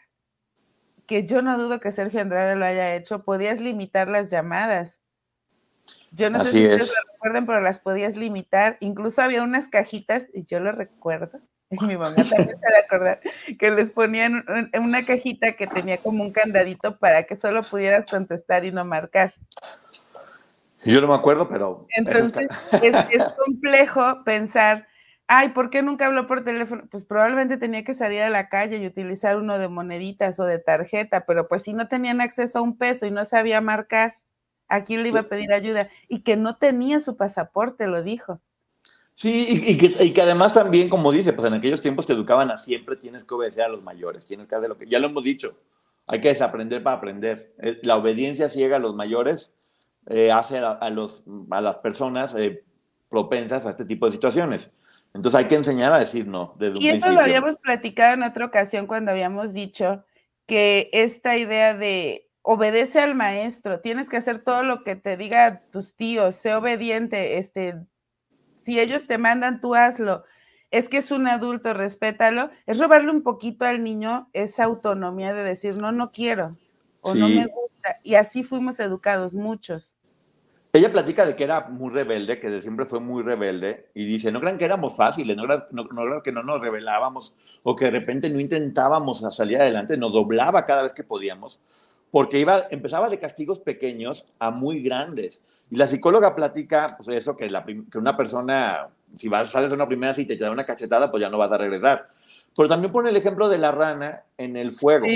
[1.06, 5.00] que yo no dudo que Sergio Andrade lo haya hecho, podías limitar las llamadas.
[6.12, 8.76] Yo no sé si ustedes lo recuerden, pero las podías limitar.
[8.80, 13.20] Incluso había unas cajitas, y yo lo recuerdo, mi mamá también se va acordar,
[13.58, 18.64] que les ponían una cajita que tenía como un candadito para que solo pudieras contestar
[18.64, 19.34] y no marcar.
[20.84, 21.86] Yo no me acuerdo, pero...
[21.96, 22.48] Entonces,
[22.82, 24.86] es, complejo pensar,
[25.26, 26.84] ay, ¿por qué nunca habló por teléfono?
[26.90, 30.58] Pues probablemente tenía que salir a la calle y utilizar uno de moneditas o de
[30.58, 34.14] tarjeta, pero pues si no tenían acceso a un peso y no sabía marcar,
[34.68, 35.88] ¿a quién le iba a pedir ayuda?
[36.08, 38.40] Y que no tenía su pasaporte, lo dijo.
[39.18, 42.94] Sí, y, que, además también, como dice, pues en aquellos tiempos te educaban a siempre
[42.94, 45.58] tienes que obedecer a los mayores, tienes que hacer lo que, ya lo hemos dicho,
[46.06, 47.52] hay que desaprender para aprender.
[47.58, 49.52] Eh, la obediencia ciega a los mayores
[50.06, 52.62] eh, hace a, los, a las personas eh,
[53.08, 54.70] propensas a este tipo de situaciones.
[55.12, 56.54] Entonces hay que enseñar a decir no.
[56.56, 60.04] Desde y eso lo habíamos platicado en otra ocasión cuando habíamos dicho
[60.46, 65.62] que esta idea de obedece al maestro, tienes que hacer todo lo que te diga
[65.72, 67.74] tus tíos, sé obediente, este,
[68.58, 70.24] si ellos te mandan, tú hazlo.
[70.70, 72.50] Es que es un adulto, respétalo.
[72.66, 76.56] Es robarle un poquito al niño esa autonomía de decir, no, no quiero
[77.00, 77.98] o no me gusta.
[78.02, 79.96] Y así fuimos educados muchos.
[80.72, 84.30] Ella platica de que era muy rebelde, que de siempre fue muy rebelde, y dice,
[84.30, 87.32] no crean que éramos fáciles, no crean, no, que no nos rebelábamos
[87.64, 91.58] o que de repente no intentábamos salir adelante, nos doblaba cada vez que podíamos,
[92.10, 95.42] porque iba, empezaba de castigos pequeños a muy grandes.
[95.70, 99.74] Y la psicóloga platica, pues eso, que, la, que una persona, si vas, sales a
[99.74, 102.08] una primera cita y te da una cachetada, pues ya no vas a regresar.
[102.56, 105.06] Pero también pone el ejemplo de la rana en el fuego.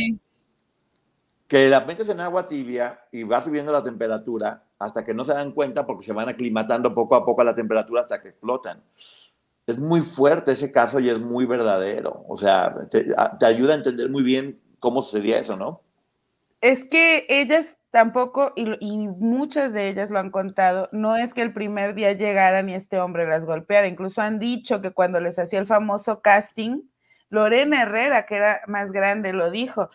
[1.48, 5.32] Que la metes en agua tibia y va subiendo la temperatura hasta que no se
[5.32, 8.82] dan cuenta porque se van aclimatando poco a poco a la temperatura hasta que explotan.
[9.66, 12.24] Es muy fuerte ese caso y es muy verdadero.
[12.28, 15.80] O sea, te, te ayuda a entender muy bien cómo sucedía eso, ¿no?
[16.62, 21.52] Es que ellas tampoco, y, muchas de ellas lo han contado, no es que el
[21.52, 23.88] primer día llegaran y este hombre las golpeara.
[23.88, 26.82] Incluso han dicho que cuando les hacía el famoso casting,
[27.30, 29.90] Lorena Herrera, que era más grande, lo dijo.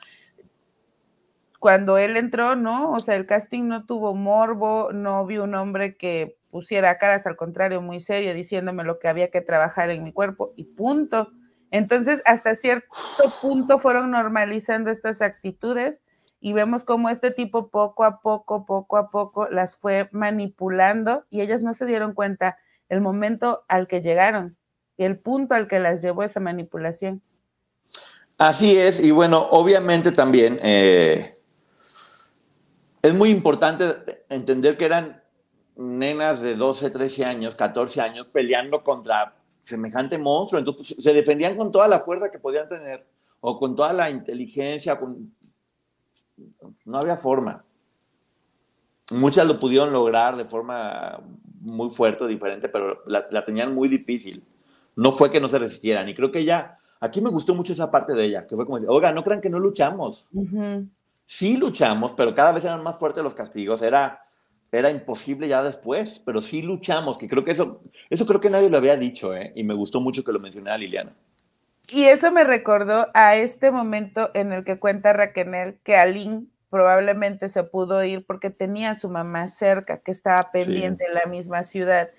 [1.59, 2.91] Cuando él entró, ¿no?
[2.91, 7.37] O sea, el casting no tuvo morbo, no vi un hombre que pusiera caras, al
[7.37, 11.31] contrario, muy serio, diciéndome lo que había que trabajar en mi cuerpo y punto.
[11.71, 12.93] Entonces, hasta cierto
[13.41, 16.03] punto fueron normalizando estas actitudes
[16.39, 21.41] y vemos cómo este tipo poco a poco, poco a poco las fue manipulando y
[21.41, 22.57] ellas no se dieron cuenta
[22.89, 24.57] el momento al que llegaron
[24.97, 27.21] y el punto al que las llevó esa manipulación.
[28.37, 31.39] Así es, y bueno, obviamente también eh,
[33.01, 35.23] es muy importante entender que eran
[35.75, 41.71] nenas de 12, 13 años, 14 años peleando contra semejante monstruo, entonces se defendían con
[41.71, 43.05] toda la fuerza que podían tener
[43.39, 45.35] o con toda la inteligencia, con
[46.85, 47.63] no había forma.
[49.11, 51.19] Muchas lo pudieron lograr de forma
[51.61, 54.43] muy fuerte o diferente, pero la, tenían muy difícil.
[54.95, 56.09] No fue que no se resistieran.
[56.09, 58.77] Y creo que ella, aquí me gustó mucho esa parte de ella, que fue como,
[58.87, 60.27] oiga, no crean que no luchamos.
[61.25, 63.81] Sí luchamos, pero cada vez eran más fuertes los castigos.
[63.81, 64.21] Era,
[64.71, 68.69] era imposible ya después, pero sí luchamos, que creo que eso, eso creo que nadie
[68.69, 69.53] lo había dicho, ¿eh?
[69.55, 71.13] y me gustó mucho que lo mencionara Liliana.
[71.89, 77.47] Y eso me recordó a este momento en el que cuenta Raquel que Aline probablemente
[77.47, 81.63] se pudo ir porque tenía a su mamá cerca, que estaba pendiente en la misma
[81.63, 82.09] ciudad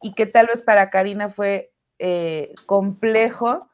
[0.00, 3.68] y que tal vez para Karina fue eh, complejo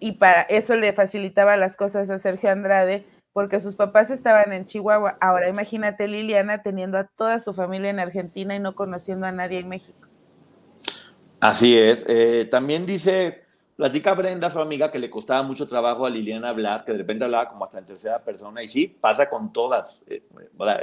[0.00, 4.66] y para eso le facilitaba las cosas a Sergio Andrade porque sus papás estaban en
[4.66, 5.16] Chihuahua.
[5.20, 9.60] Ahora imagínate Liliana teniendo a toda su familia en Argentina y no conociendo a nadie
[9.60, 10.08] en México.
[11.38, 12.04] Así es.
[12.08, 13.39] Eh, también dice
[13.80, 17.24] Platica Brenda, su amiga, que le costaba mucho trabajo a Liliana hablar, que de repente
[17.24, 20.02] hablaba como hasta en tercera persona, y sí, pasa con todas.
[20.06, 20.22] Eh,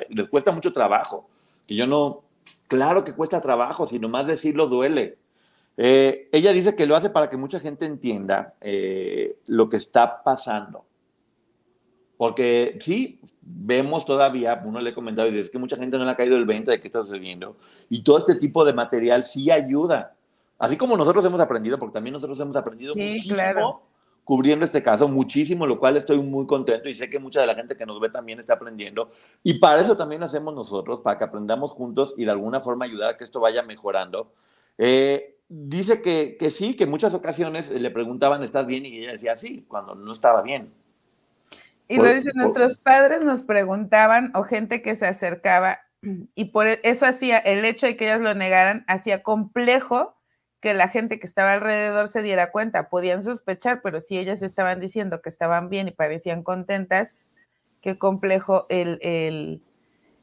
[0.10, 1.30] les cuesta mucho trabajo.
[1.68, 2.24] Y yo no,
[2.68, 5.20] claro que cuesta trabajo, sino más decirlo duele.
[5.78, 10.24] Eh, ella dice que lo hace para que mucha gente entienda eh, lo que está
[10.24, 10.84] pasando.
[12.18, 16.10] Porque sí, vemos todavía, uno le he comentado y dice que mucha gente no le
[16.10, 17.58] ha caído el 20 de qué está sucediendo.
[17.92, 20.17] Y todo este tipo de material sí ayuda
[20.60, 23.82] Así como nosotros hemos aprendido, porque también nosotros hemos aprendido muchísimo
[24.28, 27.56] cubriendo este caso, muchísimo, lo cual estoy muy contento y sé que mucha de la
[27.56, 29.10] gente que nos ve también está aprendiendo.
[29.42, 33.12] Y para eso también hacemos nosotros, para que aprendamos juntos y de alguna forma ayudar
[33.12, 34.34] a que esto vaya mejorando.
[34.78, 38.86] Eh, dice que, que sí, que en muchas ocasiones le preguntaban, ¿estás bien?
[38.86, 40.74] Y ella decía, sí, cuando no estaba bien.
[41.88, 45.80] Y lo dice, nuestros padres nos preguntaban o gente que se acercaba
[46.36, 50.17] y por e, eso hacía, el hecho de que ellas lo negaran, hacía complejo
[50.62, 52.90] que la gente que estaba alrededor se diera cuenta.
[52.90, 57.18] Podían sospechar, pero si ellas estaban diciendo que estaban bien y parecían contentas,
[57.82, 59.62] qué complejo el, el,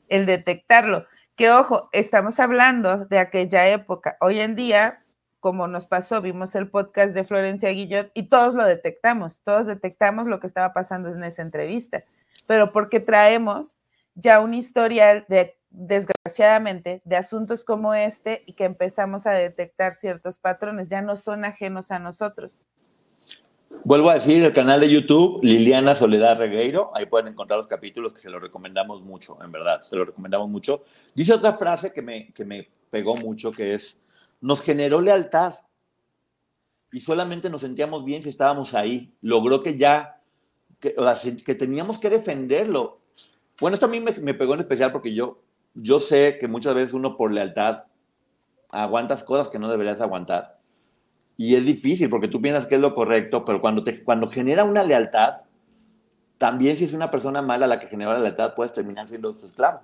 [0.08, 1.06] el detectarlo.
[1.36, 4.16] Que ojo, estamos hablando de aquella época.
[4.20, 5.02] Hoy en día,
[5.40, 10.26] como nos pasó, vimos el podcast de Florencia Guillot y todos lo detectamos, todos detectamos
[10.26, 12.04] lo que estaba pasando en esa entrevista,
[12.46, 13.76] pero porque traemos
[14.14, 20.38] ya un historial de desgraciadamente, de asuntos como este y que empezamos a detectar ciertos
[20.38, 22.60] patrones, ya no son ajenos a nosotros.
[23.82, 28.12] Vuelvo a decir, el canal de YouTube, Liliana Soledad Regueiro, ahí pueden encontrar los capítulos
[28.12, 30.84] que se los recomendamos mucho, en verdad, se los recomendamos mucho.
[31.14, 33.98] Dice otra frase que me, que me pegó mucho, que es,
[34.40, 35.54] nos generó lealtad
[36.92, 39.12] y solamente nos sentíamos bien si estábamos ahí.
[39.20, 40.20] Logró que ya,
[40.78, 40.94] que,
[41.44, 43.00] que teníamos que defenderlo.
[43.60, 45.43] Bueno, esto a mí me, me pegó en especial porque yo
[45.74, 47.84] yo sé que muchas veces uno por lealtad
[48.70, 50.58] aguantas cosas que no deberías aguantar.
[51.36, 54.64] Y es difícil porque tú piensas que es lo correcto, pero cuando, te, cuando genera
[54.64, 55.42] una lealtad,
[56.38, 59.46] también si es una persona mala la que genera la lealtad, puedes terminar siendo tu
[59.46, 59.80] esclavo.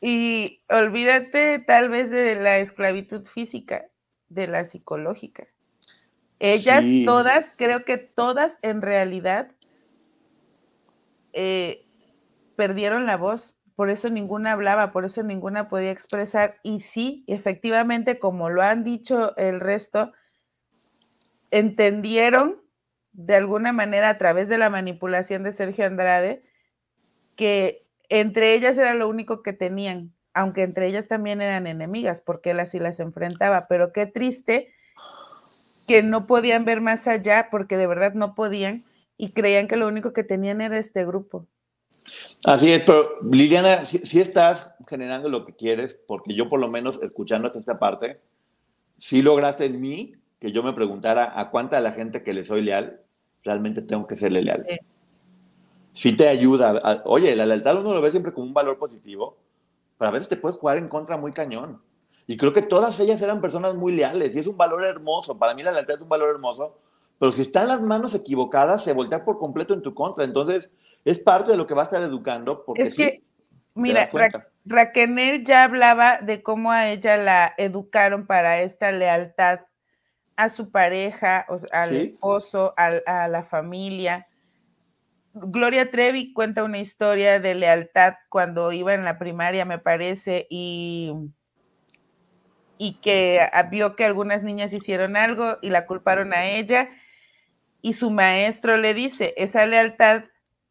[0.00, 3.86] Y olvídate tal vez de la esclavitud física,
[4.28, 5.46] de la psicológica.
[6.38, 9.50] Ellas todas, creo que todas en realidad
[11.32, 11.83] eh,
[12.56, 16.58] perdieron la voz, por eso ninguna hablaba, por eso ninguna podía expresar.
[16.62, 20.12] Y sí, efectivamente, como lo han dicho el resto,
[21.50, 22.60] entendieron
[23.12, 26.42] de alguna manera a través de la manipulación de Sergio Andrade
[27.36, 32.50] que entre ellas era lo único que tenían, aunque entre ellas también eran enemigas, porque
[32.50, 33.66] él así las enfrentaba.
[33.68, 34.72] Pero qué triste
[35.86, 38.84] que no podían ver más allá, porque de verdad no podían,
[39.16, 41.46] y creían que lo único que tenían era este grupo.
[42.44, 47.00] Así es, pero Liliana, si, estás generando lo que quieres, porque yo por lo menos
[47.02, 48.20] escuchando hasta esta parte,
[48.98, 52.44] si lograste en mí que yo me preguntara a cuánta de la gente que le
[52.44, 53.00] soy leal,
[53.42, 54.66] realmente tengo que serle leal.
[55.92, 57.02] Sí, te ayuda.
[57.06, 59.38] oye, la lealtad uno lo ve siempre como un valor positivo,
[59.96, 61.80] pero a veces te puede jugar en contra muy cañón.
[62.26, 65.38] Y creo que todas ellas eran personas muy leales y es un valor hermoso.
[65.38, 66.78] Para mí la lealtad es un valor hermoso,
[67.18, 70.24] pero si están las manos equivocadas, se voltea por completo en tu contra.
[70.24, 70.70] Entonces,
[71.04, 72.64] es parte de lo que va a estar educando.
[72.64, 73.22] Porque es que,
[73.74, 74.08] mira,
[74.64, 79.60] Raquel ya hablaba de cómo a ella la educaron para esta lealtad
[80.36, 84.26] a su pareja, al esposo, a la familia.
[85.34, 91.12] Gloria Trevi cuenta una historia de lealtad cuando iba en la primaria, me parece, y,
[92.78, 93.40] y que
[93.70, 96.88] vio que algunas niñas hicieron algo y la culparon a ella.
[97.82, 100.24] Y su maestro le dice, esa lealtad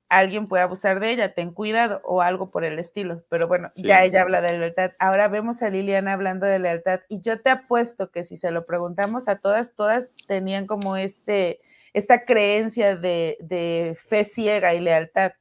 [0.09, 3.23] alguien puede abusar de ella, ten cuidado o algo por el estilo.
[3.29, 4.91] Pero bueno, ya ella habla de lealtad.
[4.99, 8.65] Ahora vemos a Liliana hablando de lealtad y yo te apuesto que si se lo
[8.65, 11.61] preguntamos a todas, todas tenían como este,
[11.93, 15.33] esta creencia de, de fe ciega y lealtad.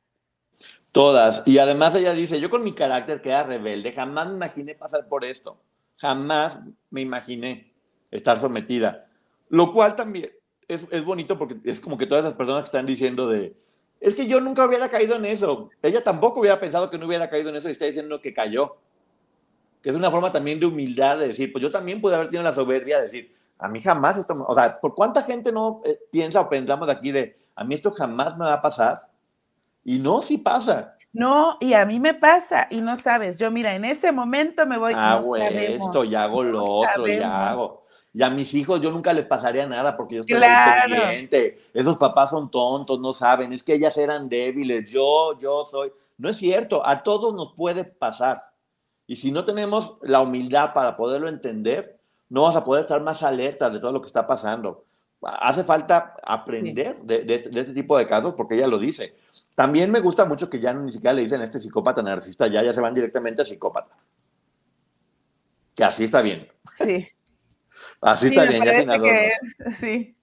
[0.90, 1.42] Todas.
[1.46, 5.08] Y además ella dice, yo con mi carácter que era rebelde, jamás me imaginé pasar
[5.08, 5.60] por esto.
[5.96, 6.58] Jamás
[6.90, 7.72] me imaginé
[8.10, 9.06] estar sometida.
[9.48, 10.30] Lo cual también
[10.68, 13.54] es, es bonito porque es como que todas esas personas que están diciendo de,
[14.02, 15.70] es que yo nunca hubiera caído en eso.
[15.80, 18.76] Ella tampoco hubiera pensado que no hubiera caído en eso y está diciendo que cayó.
[19.80, 22.42] Que es una forma también de humildad de decir, pues yo también pude haber tenido
[22.42, 25.98] la soberbia de decir, a mí jamás esto, o sea, ¿por cuánta gente no eh,
[26.10, 29.06] piensa o pensamos aquí de, a mí esto jamás me va a pasar?
[29.84, 30.96] Y no, sí pasa.
[31.12, 34.78] No, y a mí me pasa, y no sabes, yo mira, en ese momento me
[34.78, 34.94] voy.
[34.96, 37.81] Hago esto, y hago lo otro, y hago.
[38.14, 40.94] Y a mis hijos yo nunca les pasaría nada porque yo estoy claro.
[40.94, 41.62] pendiente.
[41.72, 45.92] Esos papás son tontos, no saben, es que ellas eran débiles, yo, yo soy.
[46.18, 48.44] No es cierto, a todos nos puede pasar.
[49.06, 51.98] Y si no tenemos la humildad para poderlo entender,
[52.28, 54.84] no vas a poder estar más alertas de todo lo que está pasando.
[55.22, 59.14] Hace falta aprender de, de, este tipo de casos porque ella lo dice.
[59.54, 62.62] También me gusta mucho que ya ni siquiera le dicen a este psicópata narcisista, ya,
[62.62, 63.96] ya se van directamente a psicópata.
[65.74, 66.48] Que así está bien.
[66.78, 67.06] Sí.
[68.00, 69.32] Así está bien, ya sin adornos.
[69.78, 70.16] sí.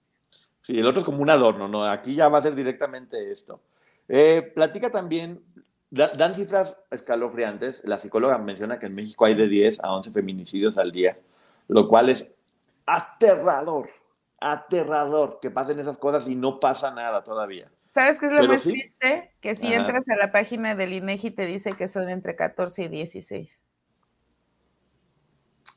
[0.62, 1.84] Sí, el otro es como un adorno, ¿no?
[1.84, 3.62] Aquí ya va a ser directamente esto.
[4.08, 5.42] Eh, platica también
[5.90, 7.82] dan cifras escalofriantes.
[7.84, 11.18] La psicóloga menciona que en México hay de 10 a 11 feminicidios al día,
[11.68, 12.30] lo cual es
[12.86, 13.88] aterrador,
[14.40, 17.70] aterrador que pasen esas cosas y no pasa nada todavía.
[17.92, 19.32] ¿Sabes qué es lo más triste?
[19.40, 22.88] Que si entras a la página del INEGI te dice que son entre 14 y
[22.88, 23.62] 16.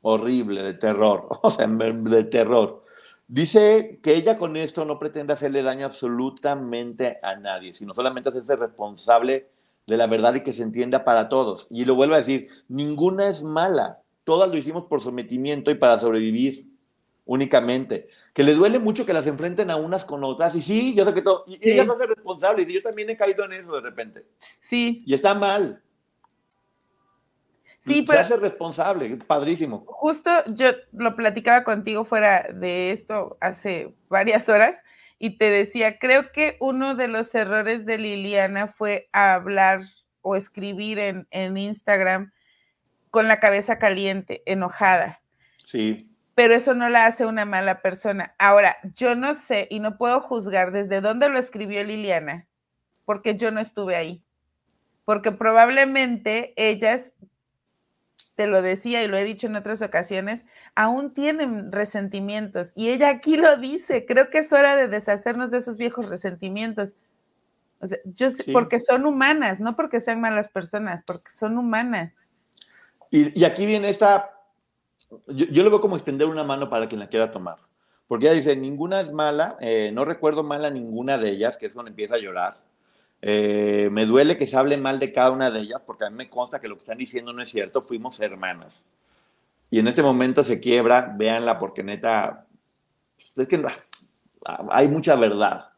[0.06, 2.84] Horrible, de terror, o sea, de terror.
[3.26, 8.54] Dice que ella con esto no pretende hacerle daño absolutamente a nadie, sino solamente hacerse
[8.54, 9.48] responsable
[9.86, 11.66] de la verdad y que se entienda para todos.
[11.70, 15.98] Y lo vuelvo a decir, ninguna es mala, todas lo hicimos por sometimiento y para
[15.98, 16.66] sobrevivir
[17.24, 18.08] únicamente.
[18.34, 20.54] Que le duele mucho que las enfrenten a unas con otras.
[20.54, 21.44] Y sí, yo sé que todo.
[21.46, 22.64] Y ella se hace responsable.
[22.64, 24.26] Y yo también he caído en eso de repente.
[24.60, 25.02] Sí.
[25.06, 25.80] Y está mal.
[27.84, 28.24] Sí, pero.
[28.24, 29.84] Se hace responsable, padrísimo.
[29.86, 34.82] Justo yo lo platicaba contigo fuera de esto hace varias horas
[35.18, 39.82] y te decía, creo que uno de los errores de Liliana fue hablar
[40.22, 42.32] o escribir en, en Instagram
[43.10, 45.20] con la cabeza caliente, enojada.
[45.64, 48.34] Sí pero eso no la hace una mala persona.
[48.38, 52.48] Ahora, yo no sé y no puedo juzgar desde dónde lo escribió Liliana,
[53.04, 54.22] porque yo no estuve ahí.
[55.04, 57.12] Porque probablemente ellas,
[58.34, 62.72] te lo decía y lo he dicho en otras ocasiones, aún tienen resentimientos.
[62.74, 66.94] Y ella aquí lo dice, creo que es hora de deshacernos de esos viejos resentimientos.
[67.80, 72.20] O sea, yo porque son humanas, no porque sean malas personas, porque son humanas.
[73.10, 74.34] Y, y aquí viene esta
[75.26, 77.58] yo, lo veo como extender una mano para quien la quiera tomar.
[78.06, 81.66] Porque ella dice, ninguna es mala, eh, no recuerdo mal a ninguna de ellas, que
[81.66, 82.58] es cuando empieza a llorar.
[83.26, 86.16] Eh, me duele que se hable mal de cada una de ellas, porque a mí
[86.16, 88.84] me consta que lo que están diciendo no es cierto, fuimos hermanas.
[89.70, 92.46] Y en este momento se quiebra, véanla, porque neta,
[93.34, 93.64] es que
[94.68, 95.70] hay mucha verdad.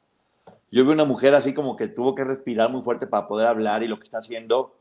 [0.72, 3.84] Yo veo una mujer así como que tuvo que respirar muy fuerte para poder hablar
[3.84, 4.76] y lo que está haciendo,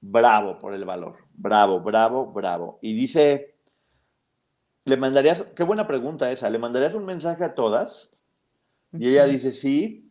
[0.00, 2.80] bravo por el valor, bravo, bravo, bravo.
[2.82, 3.54] Y dice,
[4.84, 8.10] ¿Le mandarías, qué buena pregunta esa, ¿le mandarías un mensaje a todas?
[8.92, 10.10] Y ella dice, sí,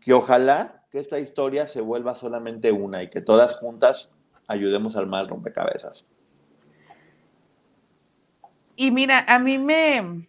[0.00, 4.10] que ojalá que esta historia se vuelva solamente una y que todas juntas
[4.48, 6.06] ayudemos al mal rompecabezas.
[8.76, 10.26] Y mira, a mí me,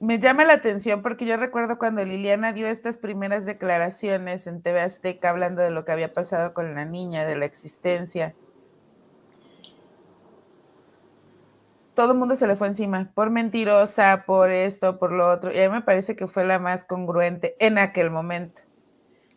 [0.00, 4.82] me llama la atención porque yo recuerdo cuando Liliana dio estas primeras declaraciones en TV
[4.82, 8.34] Azteca hablando de lo que había pasado con la niña, de la existencia.
[11.94, 15.60] todo el mundo se le fue encima, por mentirosa, por esto, por lo otro, y
[15.60, 18.63] a mí me parece que fue la más congruente en aquel momento.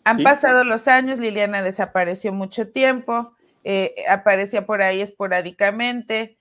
[0.07, 3.35] Han pasado los años, Liliana desapareció mucho tiempo,
[3.65, 6.37] eh, aparecía por ahí esporádicamente,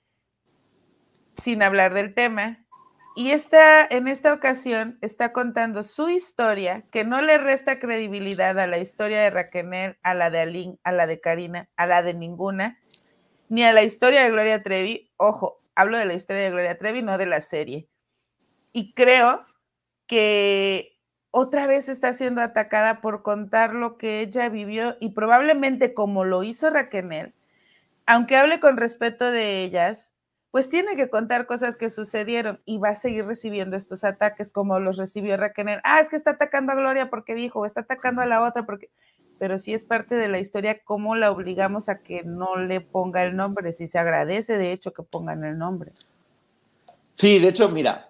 [1.42, 2.64] sin hablar del tema,
[3.16, 8.66] y está, en esta ocasión está contando su historia, que no le resta credibilidad a
[8.66, 12.14] la historia de Raquel, a la de Aline, a la de Karina, a la de
[12.14, 12.78] ninguna,
[13.48, 15.10] ni a la historia de Gloria Trevi.
[15.16, 17.88] Ojo, hablo de la historia de Gloria Trevi, no de la serie.
[18.72, 19.44] Y creo
[20.06, 20.95] que
[21.38, 26.42] otra vez está siendo atacada por contar lo que ella vivió y probablemente como lo
[26.42, 27.34] hizo Raquel,
[28.06, 30.12] aunque hable con respeto de ellas,
[30.50, 34.80] pues tiene que contar cosas que sucedieron y va a seguir recibiendo estos ataques como
[34.80, 35.78] los recibió Raquel.
[35.84, 38.88] Ah, es que está atacando a Gloria porque dijo, está atacando a la otra porque
[39.38, 43.22] pero sí es parte de la historia cómo la obligamos a que no le ponga
[43.22, 45.92] el nombre, si se agradece de hecho que pongan el nombre.
[47.12, 48.08] Sí, de hecho, mira,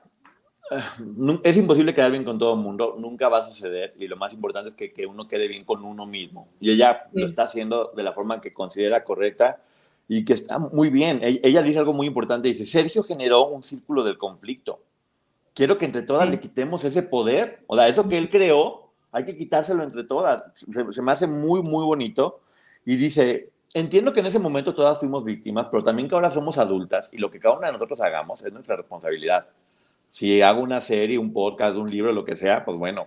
[1.44, 4.32] es imposible quedar bien con todo el mundo, nunca va a suceder y lo más
[4.32, 6.48] importante es que, que uno quede bien con uno mismo.
[6.60, 9.60] Y ella lo está haciendo de la forma que considera correcta
[10.08, 11.20] y que está muy bien.
[11.22, 14.80] E-, ella, dice algo muy importante, dice, Sergio generó un círculo del conflicto.
[15.54, 19.24] Quiero que entre todas le quitemos ese poder, o sea, eso que él creó, hay
[19.24, 20.44] que quitárselo entre todas.
[20.54, 22.40] Se, me hace muy, muy bonito.
[22.84, 26.58] Y dice, entiendo que en ese momento todas fuimos víctimas, pero también que ahora somos
[26.58, 29.46] adultas y lo que cada una de nosotros hagamos es nuestra responsabilidad.
[30.16, 33.06] Si hago una serie, un podcast, un libro, lo que sea, pues bueno,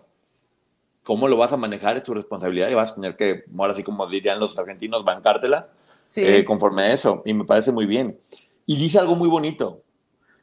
[1.02, 3.82] cómo lo vas a manejar es tu responsabilidad y vas a tener que, ahora sí
[3.82, 5.70] como dirían los argentinos, bancártela
[6.16, 7.24] eh, conforme a eso.
[7.26, 8.20] Y me parece muy bien.
[8.68, 9.82] Y dice algo muy bonito.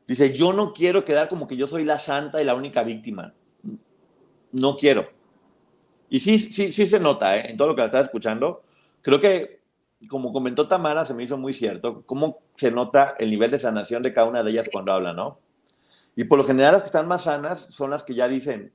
[0.08, 3.32] Dice, yo no quiero quedar como que yo soy la santa y la única víctima.
[4.50, 5.08] No quiero.
[6.10, 7.50] Y sí, sí, sí se nota, ¿eh?
[7.50, 8.64] en todo lo que la estaba escuchando.
[9.02, 9.60] Creo que,
[10.08, 14.02] como comentó Tamara, se me hizo muy cierto, cómo se nota el nivel de sanación
[14.02, 15.45] de cada una de ellas cuando habla, ¿no?
[16.16, 18.72] Y por lo general las que están más sanas son las que ya dicen,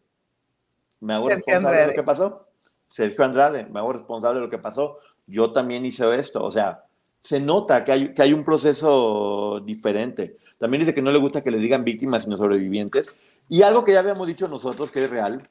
[1.02, 2.48] me hago responsable de lo que pasó.
[2.88, 4.98] Sergio Andrade, me hago responsable de lo que pasó.
[5.28, 6.44] Yo también hice esto.
[6.44, 6.86] O sea,
[7.22, 10.38] se nota que hay, que hay un proceso diferente.
[10.58, 13.20] También dice que no le gusta que le digan víctimas, sino sobrevivientes.
[13.50, 15.42] Y algo que ya habíamos dicho nosotros, que es real,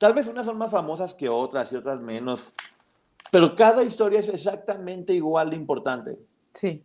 [0.00, 2.54] Tal vez unas son más famosas que otras y otras menos.
[3.30, 6.18] Pero cada historia es exactamente igual de importante.
[6.54, 6.82] Sí.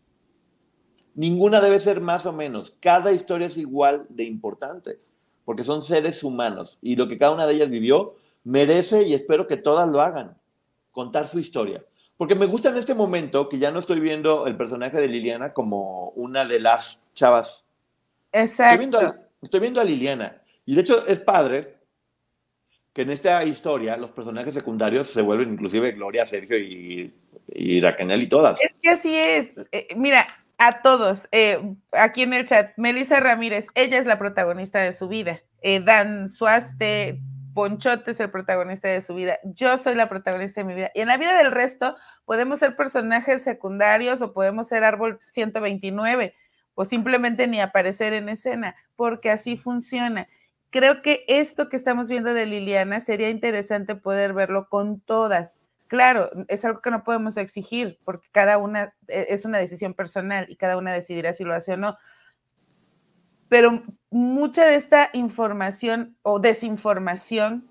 [1.15, 2.75] Ninguna debe ser más o menos.
[2.81, 4.99] Cada historia es igual de importante,
[5.45, 9.47] porque son seres humanos y lo que cada una de ellas vivió merece y espero
[9.47, 10.37] que todas lo hagan,
[10.91, 11.83] contar su historia.
[12.17, 15.53] Porque me gusta en este momento que ya no estoy viendo el personaje de Liliana
[15.53, 17.65] como una de las chavas.
[18.31, 19.15] Exacto.
[19.41, 20.41] Estoy viendo a, Liliana.
[20.65, 21.75] Y de hecho es padre
[22.93, 27.13] que en esta historia los personajes secundarios se vuelven inclusive Gloria, Sergio y,
[27.53, 28.59] y Raquel y todas.
[28.61, 29.51] Es que así es.
[29.71, 34.79] Eh, mira, a todos, eh, aquí en el chat, Melissa Ramírez, ella es la protagonista
[34.79, 35.41] de su vida.
[35.61, 37.19] Eh, Dan Suaste,
[37.53, 40.91] Ponchote es el protagonista de su vida, yo soy la protagonista de mi vida.
[40.93, 41.95] Y en la vida del resto
[42.25, 46.35] podemos ser personajes secundarios o podemos ser árbol 129
[46.75, 50.27] o simplemente ni aparecer en escena, porque así funciona.
[50.69, 55.57] Creo que esto que estamos viendo de Liliana sería interesante poder verlo con todas.
[55.87, 60.47] Claro, es algo que no podemos exigir porque cada una e, es una decisión personal
[60.49, 61.97] y cada una decidirá si lo hace o no,
[63.49, 67.69] pero mucha de esta información o desinformación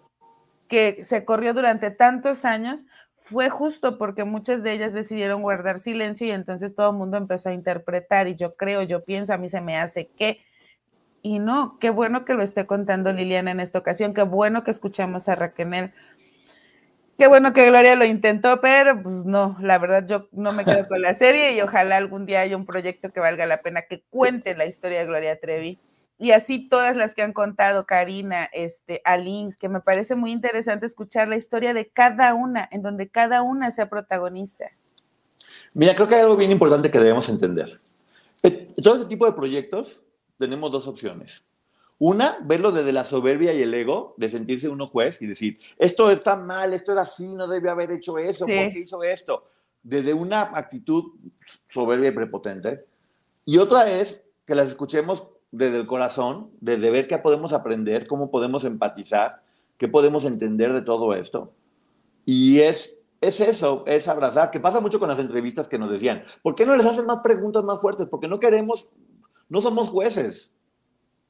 [0.69, 2.87] que se corrió durante tantos años
[3.19, 7.49] fue justo porque muchas de ellas decidieron guardar silencio y entonces todo el mundo empezó
[7.49, 10.41] a interpretar y yo creo, yo pienso, a mí se me hace que...
[11.23, 14.71] Y no, qué bueno que lo esté contando Liliana en esta ocasión, qué bueno que
[14.71, 15.91] escuchamos a Raquel
[17.17, 20.85] Qué bueno que Gloria lo intentó, pero pues no, la verdad yo no me quedo
[20.89, 24.03] con la serie y ojalá algún día haya un proyecto que valga la pena que
[24.11, 25.79] cuente la historia de Gloria Trevi.
[26.19, 30.87] Y así todas las que han contado, Karina, este, Aline, que me parece muy interesante
[30.87, 34.71] escuchar la historia de cada una, en donde cada una sea protagonista.
[35.73, 37.81] Mira, creo que hay algo bien importante que debemos entender.
[38.43, 40.01] Eh, todo este tipo de proyectos
[40.39, 41.45] tenemos dos opciones.
[42.07, 46.11] Una, verlo desde la soberbia y el ego, de sentirse uno juez y decir, esto
[46.11, 49.49] está mal, esto es así, no debe haber hecho eso, ¿por qué hizo esto?
[49.83, 51.15] Desde una actitud
[51.73, 52.85] soberbia y prepotente.
[53.47, 58.31] Y otra es que las escuchemos desde el corazón, desde ver qué podemos aprender, cómo
[58.31, 59.41] podemos empatizar,
[59.79, 61.55] qué podemos entender de todo esto.
[62.27, 66.23] Y es, es eso, es abrazar, que pasa mucho con las entrevistas que nos decían,
[66.43, 68.09] ¿por qué no les hacen más preguntas más fuertes?
[68.11, 68.89] Porque no queremos,
[69.49, 70.55] no somos jueces.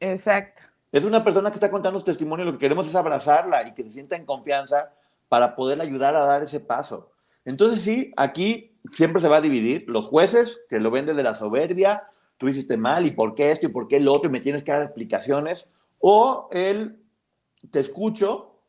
[0.05, 0.62] Exacto.
[0.92, 3.82] Es una persona que está contando su testimonio, lo que queremos es abrazarla y que
[3.82, 4.92] se sienta en confianza
[5.28, 7.11] para poder ayudar a dar ese paso.
[7.44, 11.34] Entonces sí, aquí siempre se va a dividir los jueces que lo ven desde la
[11.34, 12.05] soberbia,
[12.36, 14.62] tú hiciste mal y por qué esto y por qué el otro y me tienes
[14.62, 17.00] que dar explicaciones, o el
[17.70, 18.61] te escucho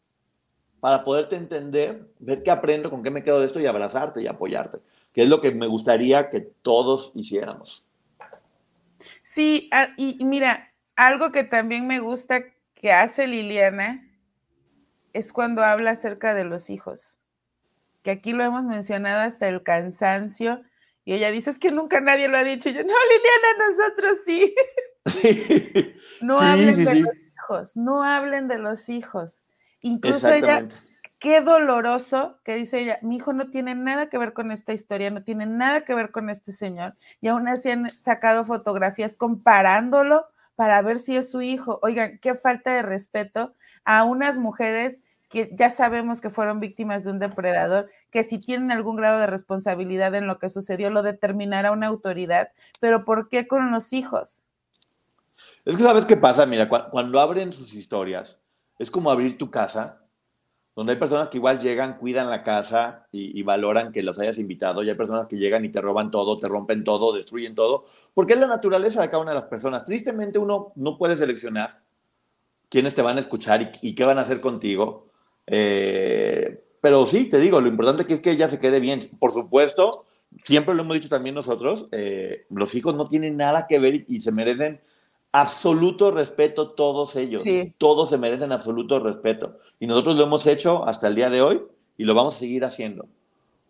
[0.79, 4.27] para poderte entender, ver qué aprendo, con qué me quedo de esto y abrazarte y
[4.27, 4.79] apoyarte,
[5.11, 7.85] que es lo que me gustaría que todos hiciéramos.
[9.23, 12.43] Sí, ah, y mira, algo que también me gusta
[12.73, 14.07] que hace Liliana
[15.13, 17.19] es cuando habla acerca de los hijos,
[18.03, 20.61] que aquí lo hemos mencionado hasta el cansancio,
[21.05, 22.69] y ella dice, es que nunca nadie lo ha dicho.
[22.69, 24.55] Y yo, no, Liliana, nosotros sí.
[26.21, 29.39] no hablen de los hijos, no hablen de los hijos.
[29.81, 30.67] Incluso ella,
[31.19, 35.11] qué doloroso que dice ella, mi hijo no tiene nada que ver con esta historia,
[35.11, 36.95] no tiene nada que ver con este señor.
[37.21, 40.25] Y aún así han sacado fotografías comparándolo
[40.55, 41.79] para ver si es su hijo.
[41.81, 43.53] Oigan, qué falta de respeto
[43.83, 48.71] a unas mujeres que ya sabemos que fueron víctimas de un depredador, que si tienen
[48.71, 52.49] algún grado de responsabilidad en lo que sucedió, lo determinará una autoridad,
[52.79, 54.43] pero ¿por qué con los hijos?
[55.65, 58.39] Es que sabes qué pasa, mira, cuando abren sus historias,
[58.79, 60.04] es como abrir tu casa
[60.75, 64.83] donde hay personas que igual llegan, cuidan la casa y, valoran que los hayas invitado,
[64.83, 68.33] y hay personas que llegan y te roban todo, te rompen todo, destruyen todo, porque
[68.33, 69.85] es la naturaleza de cada una de las personas.
[69.85, 71.79] Tristemente uno no puede seleccionar
[72.67, 75.07] quiénes te van a escuchar y, qué van a hacer contigo.
[75.47, 78.99] Eh, pero sí, te digo, lo importante es que ella se quede bien.
[79.17, 80.05] Por supuesto,
[80.43, 84.19] siempre lo hemos dicho también nosotros, eh, los hijos no tienen nada que ver y
[84.19, 84.81] se merecen
[85.39, 87.43] absoluto respeto todos ellos.
[87.77, 89.59] Todos se merecen absoluto respeto.
[89.79, 91.61] Y nosotros lo hemos hecho hasta el día de hoy
[91.97, 93.07] y lo vamos a seguir haciendo.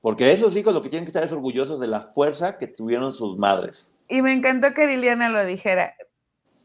[0.02, 3.12] Porque esos hijos lo que tienen que estar es orgullosos de la fuerza que tuvieron
[3.14, 3.92] sus madres.
[4.08, 5.96] Y me encantó que Liliana lo dijera.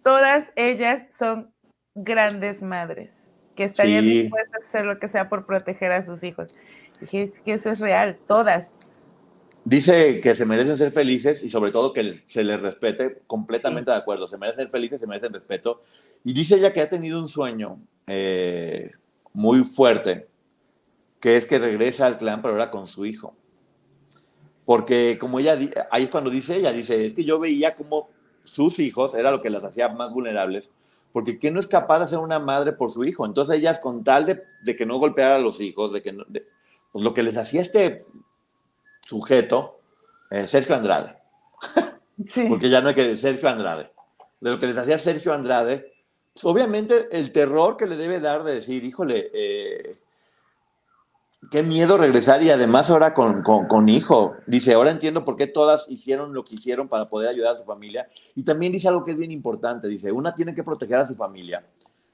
[0.04, 1.50] Todas ellas son
[1.94, 3.26] grandes madres
[3.56, 6.54] que estarían dispuestas a hacer lo que sea por proteger a sus hijos.
[7.00, 8.70] Dije, que eso es real, todas.
[9.64, 13.96] Dice que se merecen ser felices y sobre todo que se les respete, completamente de
[13.96, 15.82] acuerdo, se merecen ser felices, se merecen respeto.
[16.24, 18.92] Y dice ella que ha tenido un sueño eh,
[19.34, 20.28] muy fuerte,
[21.20, 23.34] que es que regresa al clan, pero ahora con su hijo.
[24.64, 25.58] Porque como ella,
[25.90, 28.08] ahí es cuando dice ella, dice, es que yo veía como
[28.44, 30.70] sus hijos, era lo que las hacía más vulnerables,
[31.12, 33.26] porque ¿quién no es capaz de ser una madre por su hijo?
[33.26, 36.24] Entonces ellas con tal de, que no golpeara a los hijos, de que no,
[36.92, 38.06] pues lo que les hacía este
[39.10, 39.80] sujeto,
[40.30, 41.16] eh, Sergio Andrade.
[42.48, 43.90] Porque ya no hay que Sergio Andrade.
[44.40, 45.92] De lo que les hacía Sergio Andrade,
[46.32, 49.96] pues, obviamente el terror que le debe dar de decir, híjole, eh,
[51.50, 54.36] qué miedo regresar y además ahora con, con, hijo.
[54.46, 57.64] Dice, ahora entiendo por qué todas hicieron lo que hicieron para poder ayudar a su
[57.64, 58.08] familia.
[58.36, 61.16] Y también dice algo que es bien importante, dice, una tiene que proteger a su
[61.16, 61.64] familia,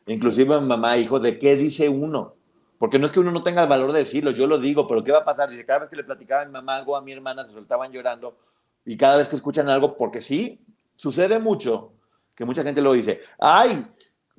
[0.07, 2.36] inclusive mamá, hijo, de qué dice uno.
[2.79, 5.03] Porque no es que uno no tenga el valor de decirlo, yo lo digo, pero
[5.03, 5.49] ¿qué va a pasar?
[5.49, 7.91] Dice, cada vez que le platicaba a mi mamá algo, a mi hermana se soltaban
[7.91, 8.37] llorando,
[8.85, 10.65] y cada vez que escuchan algo, porque sí,
[10.95, 11.95] sucede mucho,
[12.37, 13.87] que mucha gente lo dice, ay,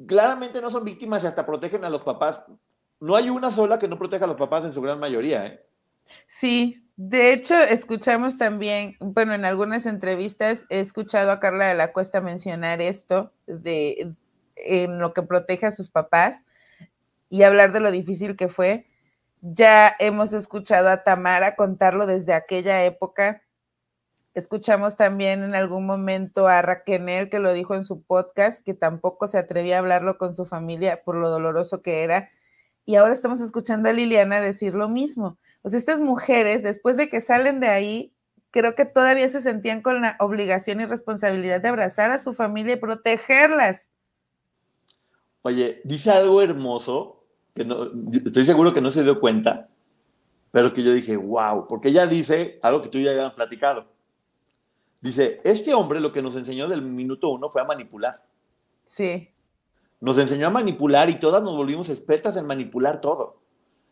[0.05, 2.43] claramente no son víctimas y hasta protegen a los papás
[2.99, 5.63] no hay una sola que no proteja a los papás en su gran mayoría, ¿eh?
[6.27, 11.91] Sí, de hecho, escuchamos también, bueno, en algunas entrevistas he escuchado a Carla de la
[11.91, 14.13] Cuesta mencionar esto de
[14.55, 16.43] en lo que protege a sus papás
[17.29, 18.87] y hablar de lo difícil que fue.
[19.41, 23.43] Ya hemos escuchado a Tamara contarlo desde aquella época.
[24.33, 29.27] Escuchamos también en algún momento a Raquel que lo dijo en su podcast, que tampoco
[29.27, 32.29] se atrevía a hablarlo con su familia por lo doloroso que era
[32.87, 35.37] y ahora estamos escuchando a Liliana decir lo mismo.
[35.65, 38.13] Sea, estas mujeres, después de que salen de ahí,
[38.49, 42.75] creo que todavía se sentían con la obligación y responsabilidad de abrazar a su familia
[42.75, 43.89] y protegerlas.
[45.41, 47.16] Oye, dice algo hermoso,
[47.57, 47.89] que no,
[48.25, 49.67] estoy seguro que no se dio cuenta,
[50.51, 53.85] pero que yo dije, wow, porque ella dice algo que tú ya habías platicado.
[55.01, 58.23] Dice, este hombre lo que nos enseñó del minuto uno fue a manipular.
[58.85, 59.29] Sí
[59.99, 63.41] nos enseñó a manipular y todas nos volvimos expertas en manipular todo.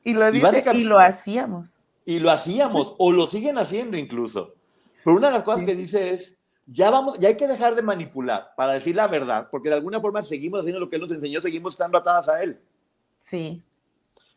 [0.03, 1.81] Y lo dice, y, lo hacíamos.
[2.05, 4.53] Y lo hacíamos, o lo siguen haciendo incluso.
[5.03, 6.37] Pero una de las cosas que dice es,
[6.67, 9.99] ya vamos, ya hay que dejar de manipular para decir la verdad, porque de alguna
[9.99, 12.59] forma seguimos haciendo lo que él nos enseñó, seguimos estando atadas a él.
[13.17, 13.63] Sí.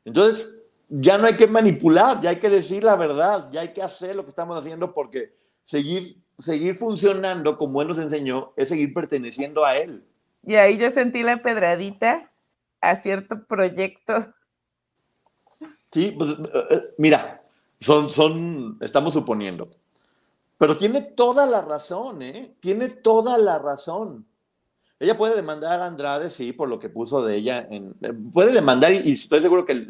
[0.05, 0.55] Entonces,
[0.89, 4.17] ya no hay que manipular, ya hay que decir la verdad, ya hay que hacer
[4.17, 9.65] lo que estamos haciendo porque seguir, seguir funcionando como él nos enseñó es seguir perteneciendo
[9.65, 10.03] a él.
[10.43, 12.31] Y ahí yo sentí la pedradita
[12.81, 14.33] a cierto proyecto.
[15.91, 17.43] Sí, pues eh, eh, mira,
[17.81, 19.69] son, son, estamos suponiendo.
[20.57, 22.57] Pero tiene toda la razón, ¿eh?
[22.61, 24.27] Tiene toda la razón.
[25.01, 27.67] Ella puede demandar a Andrade, sí, por lo que puso de ella.
[27.71, 29.87] En, eh, puede demandar y, estoy seguro que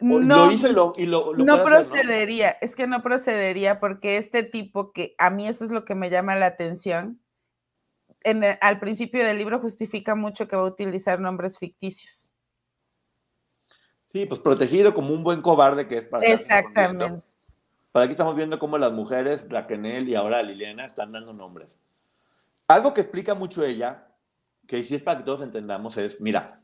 [0.00, 5.14] no, lo hizo y lo, no procedería, es que no procedería porque este tipo que
[5.18, 7.20] a mí eso es lo que me llama la atención,
[8.60, 12.32] al principio del libro justifica mucho que va a utilizar nombres ficticios.
[14.12, 16.26] Sí, pues protegido como un buen cobarde que es para...
[16.26, 17.22] Exactamente.
[17.92, 21.68] Para aquí estamos viendo cómo las mujeres, Raquel y ahora Liliana, están dando nombres.
[22.68, 23.98] Algo que explica mucho ella,
[24.66, 26.60] que sí es para que todos entendamos, es, mira,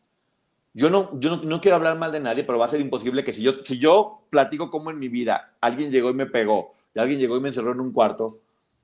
[0.74, 3.32] yo no, yo no, quiero hablar mal de nadie, pero va a ser imposible que
[3.32, 6.98] si yo, si yo platico cómo en mi vida alguien llegó y me pegó, y
[6.98, 8.40] alguien llegó y me encerró en un cuarto,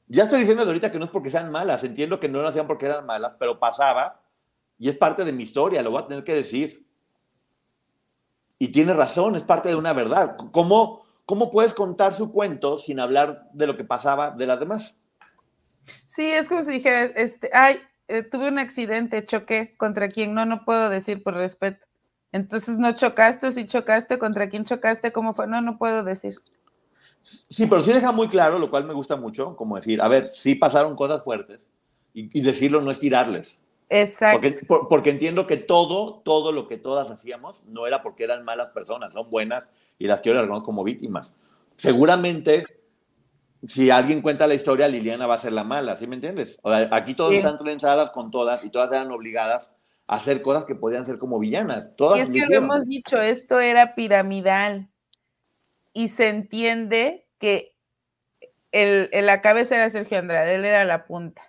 [0.08, 2.66] ya estoy diciendo ahorita que no es porque sean malas, entiendo que no lo hacían
[2.66, 4.22] porque eran malas, pero pasaba
[4.78, 6.86] y es parte de mi historia, lo voy a tener que decir.
[8.58, 10.36] Y tiene razón, es parte de una verdad.
[10.52, 14.96] ¿Cómo, cómo puedes contar su cuento sin hablar de lo que pasaba de las demás?
[16.06, 20.44] Sí, es como si dijera, este, ay, eh, tuve un accidente, choqué contra quien no,
[20.44, 21.86] no puedo decir por respeto.
[22.32, 24.18] Entonces, ¿no chocaste o si chocaste?
[24.18, 25.12] ¿Contra quién chocaste?
[25.12, 25.46] ¿Cómo fue?
[25.46, 26.34] No, no puedo decir.
[27.22, 30.26] Sí, pero sí deja muy claro, lo cual me gusta mucho, como decir, a ver,
[30.28, 31.60] sí pasaron cosas fuertes
[32.14, 33.60] y, decirlo no es tirarles.
[33.88, 34.40] Exacto.
[34.40, 38.70] Porque, porque, entiendo que todo, todo lo que todas hacíamos no era porque eran malas
[38.70, 39.68] personas, son buenas
[39.98, 41.34] y las quiero reconocer como víctimas.
[41.76, 42.64] Seguramente,
[43.66, 46.60] si alguien cuenta la historia, Liliana va a ser la mala, ¿sí me entiendes?
[46.90, 49.72] aquí todas están trenzadas con todas y todas eran obligadas
[50.06, 51.94] a hacer cosas que podían ser como villanas.
[51.96, 54.88] Todas y es que hemos dicho, esto era piramidal
[55.92, 57.74] y se entiende que
[58.72, 61.42] el, la cabeza era Sergio Andrade, él era la punta.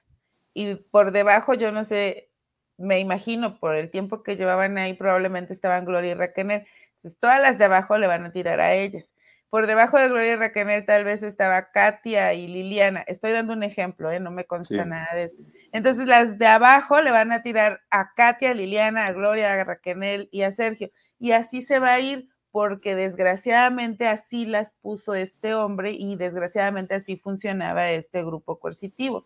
[0.54, 2.30] Y por debajo, yo no sé,
[2.78, 6.52] me imagino por el tiempo que llevaban ahí, probablemente estaban Gloria y Raquel.
[6.52, 9.14] Entonces, todas las de abajo le van a tirar a ellas.
[9.52, 13.02] Por debajo de Gloria y Raquel tal vez estaba Katia y Liliana.
[13.02, 14.22] Estoy dando un ejemplo, ¿eh?
[14.22, 15.44] no me consta nada de esto.
[15.74, 19.64] Entonces, las de abajo le van a tirar a Katia, a Liliana, a Gloria, a
[19.66, 20.90] Raquel y a Sergio.
[21.20, 26.96] Y así se va a ir porque desgraciadamente así las puso este hombre y desgraciadamente
[26.96, 29.26] así funcionaba este grupo coercitivo.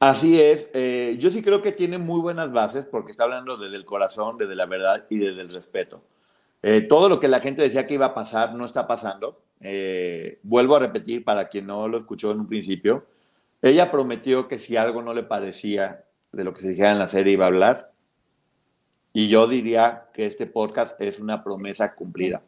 [0.00, 3.76] Así es, eh, yo sí creo que tiene muy buenas bases porque está hablando desde
[3.76, 6.02] el corazón, desde la verdad y desde el respeto.
[6.62, 9.42] Eh, todo lo que la gente decía que iba a pasar no está pasando.
[9.60, 13.06] Eh, vuelvo a repetir para quien no lo escuchó en un principio.
[13.60, 17.08] Ella prometió que si algo no le parecía de lo que se dijera en la
[17.08, 17.92] serie iba a hablar.
[19.12, 22.42] Y yo diría que este podcast es una promesa cumplida.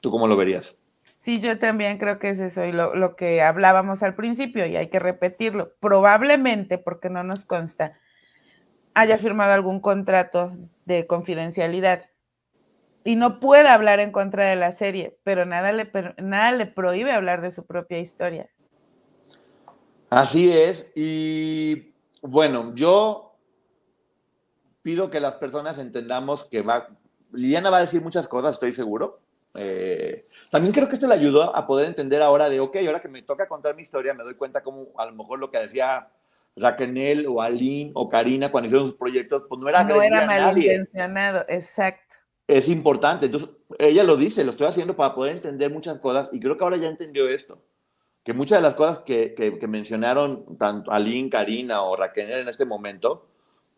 [0.00, 0.76] ¿Tú cómo lo verías?
[1.18, 4.76] Sí, yo también creo que es eso y lo, lo, que hablábamos al principio y
[4.76, 5.72] hay que repetirlo.
[5.80, 7.92] Probablemente, porque no nos consta,
[8.96, 10.52] haya firmado algún contrato
[10.86, 12.06] de confidencialidad
[13.04, 17.12] y no puede hablar en contra de la serie, pero nada le, nada le prohíbe
[17.12, 18.48] hablar de su propia historia.
[20.08, 21.92] Así es, y
[22.22, 23.36] bueno, yo
[24.80, 26.88] pido que las personas entendamos que va,
[27.32, 29.20] Liliana va a decir muchas cosas, estoy seguro,
[29.52, 33.08] eh, también creo que esto le ayudó a poder entender ahora de, ok, ahora que
[33.08, 36.08] me toca contar mi historia, me doy cuenta como a lo mejor lo que decía
[36.56, 41.44] Raquel o Aline o Karina cuando hicieron sus proyectos, pues no era No era malintencionado,
[41.48, 42.16] exacto.
[42.48, 43.26] Es importante.
[43.26, 46.64] Entonces, ella lo dice, lo estoy haciendo para poder entender muchas cosas y creo que
[46.64, 47.62] ahora ya entendió esto.
[48.22, 52.64] Que muchas de las cosas que, que, mencionaron tanto Aline, Karina o Raquel en este
[52.64, 53.28] momento,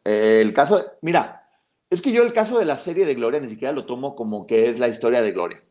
[0.05, 1.49] eh, el caso, mira,
[1.91, 4.47] es que yo el caso de la serie de Gloria ni siquiera lo tomo como
[4.47, 5.63] que es la historia de Gloria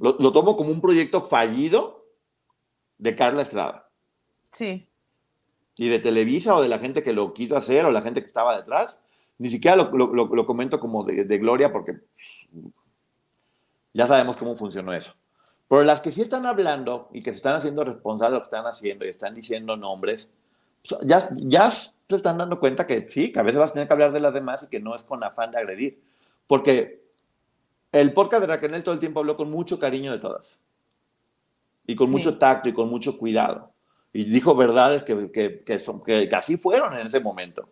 [0.00, 2.06] lo, tomo como un proyecto fallido
[2.98, 3.90] de Carla Estrada.
[4.52, 4.88] Sí.
[5.82, 8.28] Y de Televisa o de la gente que lo quiso hacer o la gente que
[8.28, 9.00] estaba detrás.
[9.38, 11.98] Ni siquiera lo, comento como de, Gloria porque
[13.92, 15.12] ya sabemos cómo funcionó eso.
[15.66, 18.56] Pero las que sí están hablando y que se están haciendo responsables de lo que
[18.56, 20.30] están haciendo y están diciendo nombres,
[20.88, 23.88] pues, ya, ya se están dando cuenta que sí, que a veces vas a tener
[23.88, 26.00] que hablar de las demás y que no es con afán de agredir.
[26.46, 27.02] Porque
[27.90, 30.60] el podcast de Raquel todo el tiempo habló con mucho cariño de todas.
[31.88, 33.72] Y con mucho tacto y con mucho cuidado.
[34.12, 35.30] Y dijo verdades que,
[35.64, 37.68] que, son, que, así fueron en ese momento.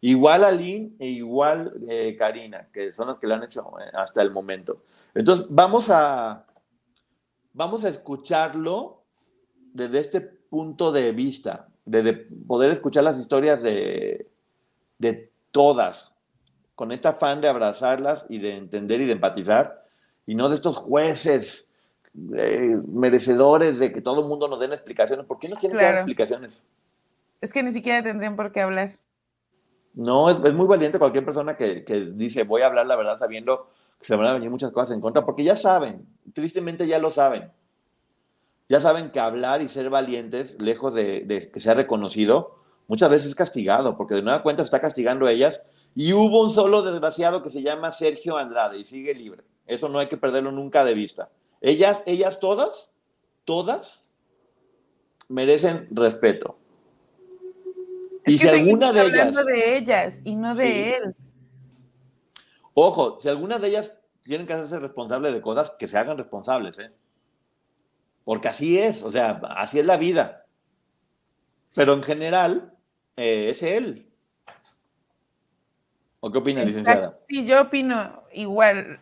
[0.00, 4.22] Igual Aline e igual eh, Karina, que son las que le han hecho eh, hasta
[4.22, 4.82] el momento.
[5.14, 6.44] Entonces, vamos a,
[7.52, 9.02] vamos a escucharlo
[9.72, 12.14] desde este punto de vista, de,
[12.46, 14.28] poder escuchar las historias de,
[14.98, 16.14] de todas,
[16.74, 19.84] con este afán de abrazarlas y de entender y de empatizar,
[20.26, 21.68] y no de estos jueces
[22.36, 25.24] eh, merecedores de que todo el mundo nos den explicaciones.
[25.26, 26.60] ¿Por qué no tienen que dar explicaciones?
[27.40, 28.90] Es que ni siquiera tendrían por qué hablar.
[29.94, 33.68] No, es, muy valiente cualquier persona que, que, dice voy a hablar la verdad sabiendo
[33.98, 37.10] que se van a venir muchas cosas en contra, porque ya saben, tristemente ya lo
[37.10, 37.50] saben.
[38.68, 43.28] Ya saben que hablar y ser valientes, lejos de, de que sea reconocido, muchas veces
[43.28, 45.62] es castigado, porque de nueva cuenta está castigando a ellas
[45.94, 49.44] y hubo un solo desgraciado que se llama Sergio Andrade y sigue libre.
[49.66, 51.28] Eso no hay que perderlo nunca de vista.
[51.62, 52.90] Ellas, ellas todas,
[53.44, 54.04] todas
[55.28, 56.58] merecen respeto.
[58.26, 59.46] y si alguna de ellas.
[59.46, 61.14] de ellas y no de él.
[62.74, 63.92] Ojo, si alguna de ellas
[64.22, 66.90] tienen que hacerse responsables de cosas, que se hagan responsables, ¿eh?
[68.24, 70.46] Porque así es, o sea, así es la vida.
[71.74, 72.72] Pero en general,
[73.16, 74.08] eh, es él.
[76.20, 77.18] ¿O qué opina, licenciada?
[77.28, 79.00] Sí, yo opino igual,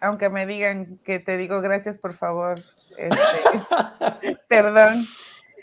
[0.00, 2.54] aunque me digan que te digo gracias, por favor.
[2.96, 5.04] Este, perdón.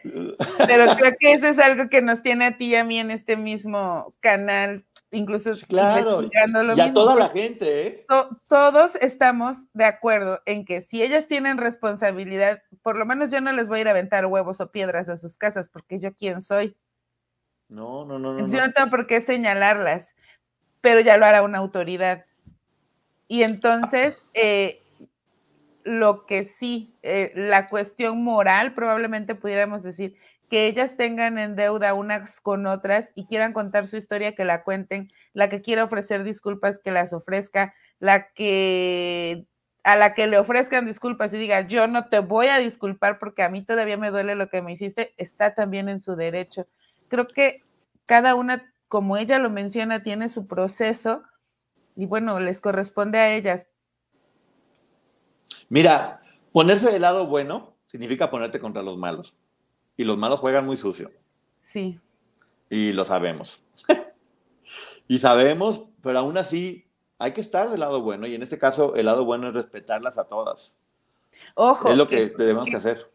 [0.04, 3.12] Pero creo que eso es algo que nos tiene a ti y a mí en
[3.12, 8.06] este mismo canal, incluso claro, y a toda la gente, ¿eh?
[8.48, 13.52] todos estamos de acuerdo en que si ellas tienen responsabilidad, por lo menos yo no
[13.52, 16.42] les voy a ir a aventar huevos o piedras a sus casas, porque yo quién
[16.42, 16.76] soy.
[17.70, 18.48] No, no, no, no.
[18.48, 20.16] Yo no tengo por qué señalarlas
[20.82, 22.26] pero ya lo hará una autoridad.
[23.32, 24.82] Y entonces, eh,
[25.86, 30.18] lo que sí, eh, la cuestión moral, probablemente pudiéramos decir
[30.50, 34.64] que ellas tengan en deuda unas con otras y quieran contar su historia, que la
[34.64, 39.46] cuenten, la que quiera ofrecer disculpas, que las ofrezca, la que
[39.86, 43.44] a la que le ofrezcan disculpas y diga, yo no te voy a disculpar porque
[43.44, 46.68] a mí todavía me duele lo que me hiciste, está también en su derecho.
[47.08, 47.64] Creo que
[48.06, 51.24] cada una como ella lo menciona, tiene su proceso
[51.96, 53.68] y bueno, les corresponde a ellas.
[55.70, 56.22] Mira,
[56.52, 59.36] ponerse del lado bueno significa ponerte contra los malos.
[59.98, 61.12] Y los malos juegan muy sucio.
[61.64, 62.00] Sí.
[62.70, 63.62] Y lo sabemos.
[65.08, 66.88] y sabemos, pero aún así
[67.20, 68.28] hay que estar del lado bueno.
[68.28, 70.78] Y en este caso, el lado bueno es respetarlas a todas.
[71.56, 71.90] Ojo.
[71.90, 73.10] Es lo que, tenemos que hacer.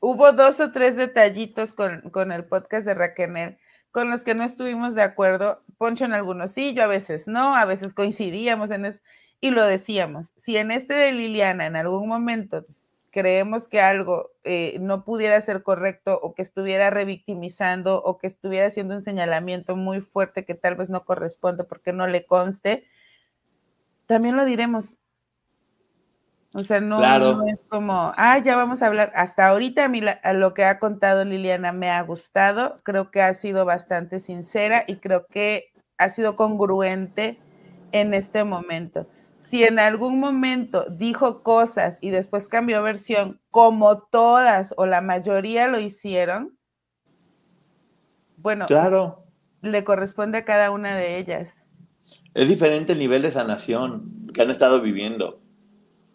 [0.00, 3.58] Hubo dos o tres detallitos con, con el podcast de Raquel
[3.92, 5.62] con los que no estuvimos de acuerdo.
[5.78, 9.00] Poncho en algunos sí, yo a veces no, a veces coincidíamos en eso
[9.40, 10.32] y lo decíamos.
[10.36, 12.66] Si en este de Liliana en algún momento
[13.10, 18.66] creemos que algo eh, no pudiera ser correcto o que estuviera revictimizando o que estuviera
[18.66, 22.84] haciendo un señalamiento muy fuerte que tal vez no corresponde porque no le conste,
[24.06, 24.98] también lo diremos.
[26.54, 27.00] O sea, no,
[27.46, 29.12] es como, ah, ya vamos a hablar.
[29.14, 30.02] Hasta ahorita a mí
[30.34, 34.96] lo que ha contado Liliana me ha gustado, creo que ha sido bastante sincera y
[34.96, 37.38] creo que ha sido congruente
[37.92, 39.06] en este momento.
[39.38, 45.66] si en algún momento dijo cosas y después cambió versión, como todas o la mayoría
[45.66, 46.56] lo hicieron,
[48.36, 49.24] bueno, claro.
[49.60, 51.62] le corresponde a cada una de ellas.
[52.34, 55.39] Es diferente el nivel de sanación que han estado viviendo.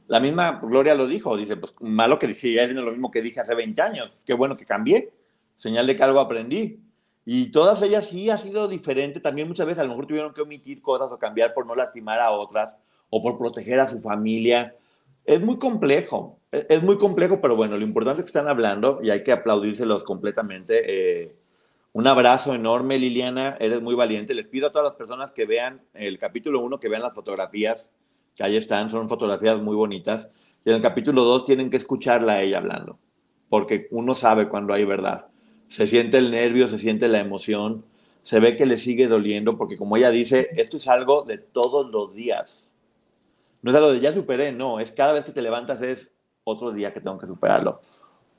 [0.07, 3.39] La misma Gloria lo dijo, dice, pues malo que decía, es lo mismo que dije
[3.39, 5.11] hace 20 años, qué bueno que cambié,
[5.55, 6.79] señal de que algo aprendí.
[7.25, 10.41] Y todas ellas sí ha sido diferente, también muchas veces a lo mejor tuvieron que
[10.41, 12.77] omitir cosas o cambiar por no lastimar a otras
[13.09, 14.75] o por proteger a su familia.
[15.25, 18.99] Es muy complejo, e, es muy complejo, pero bueno, lo importante es que están hablando
[19.01, 20.83] y hay que aplaudírselos completamente.
[21.23, 21.35] Eh,
[21.93, 24.35] un abrazo enorme, Liliana, eres muy valiente.
[24.35, 27.91] Les pido a todas las personas que vean el capítulo 1, que vean las fotografías
[28.43, 30.29] ahí están, son fotografías muy bonitas.
[30.63, 32.97] Y en el capítulo 2 tienen que escucharla a ella hablando,
[33.49, 35.27] porque uno sabe cuando hay verdad.
[35.67, 37.85] Se siente el nervio, se siente la emoción,
[38.21, 41.91] se ve que le sigue doliendo, porque como ella dice, esto es algo de todos
[41.91, 42.71] los días.
[43.61, 46.11] No es algo de ya superé, no, es cada vez que te levantas es
[46.43, 47.81] otro día que tengo que superarlo,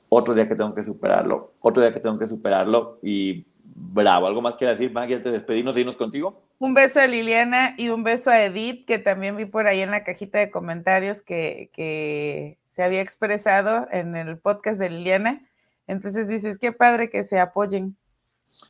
[0.09, 4.27] otro día que tengo que superarlo, otro día que tengo que superarlo y bravo.
[4.27, 6.46] ¿Algo más que decir, Maggie, antes de despedirnos e irnos contigo?
[6.59, 9.91] Un beso a Liliana y un beso a Edith, que también vi por ahí en
[9.91, 15.47] la cajita de comentarios que, que se había expresado en el podcast de Liliana.
[15.85, 17.95] Entonces dices, qué padre que se apoyen.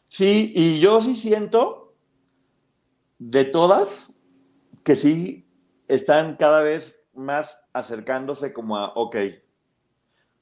[0.10, 1.96] Sí, y yo sí siento
[3.20, 4.14] de todas
[4.84, 5.48] que sí
[5.88, 9.16] están cada vez más acercándose como a, ok,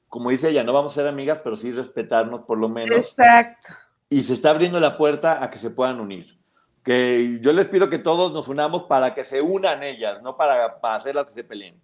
[0.08, 2.96] como dice ella, no vamos a ser amigas, pero sí respetarnos por lo menos.
[2.96, 3.68] Exacto
[4.08, 6.35] y se está abriendo la puerta a que se puedan unir.
[6.86, 10.80] Que yo les pido que todos nos unamos para que se unan ellas, no para,
[10.80, 11.78] para hacer las que se peleen.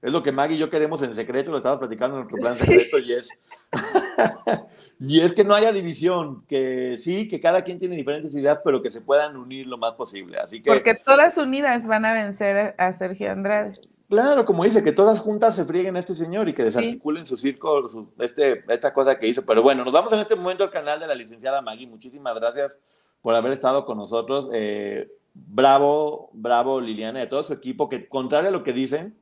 [0.00, 2.54] Es lo que Maggie y yo queremos en secreto, lo estamos platicando en nuestro plan
[2.54, 3.28] secreto y es,
[4.98, 8.80] y es que no haya división, que sí, que cada quien tiene diferentes ideas, pero
[8.80, 10.38] que se puedan unir lo más posible.
[10.38, 13.74] Así que, Porque todas unidas van a vencer a Sergio Andrade.
[14.08, 17.36] Claro, como dice, que todas juntas se frieguen a este señor y que desarticulen su
[17.36, 19.44] circo, este, esta cosa que hizo.
[19.44, 21.88] Pero bueno, nos vamos en este momento al canal de la licenciada Maggie.
[21.88, 22.78] Muchísimas gracias
[23.22, 24.48] por haber estado con nosotros.
[24.52, 29.16] Eh, bravo, bravo Liliana, de todo su equipo, que contrario a lo que dicen,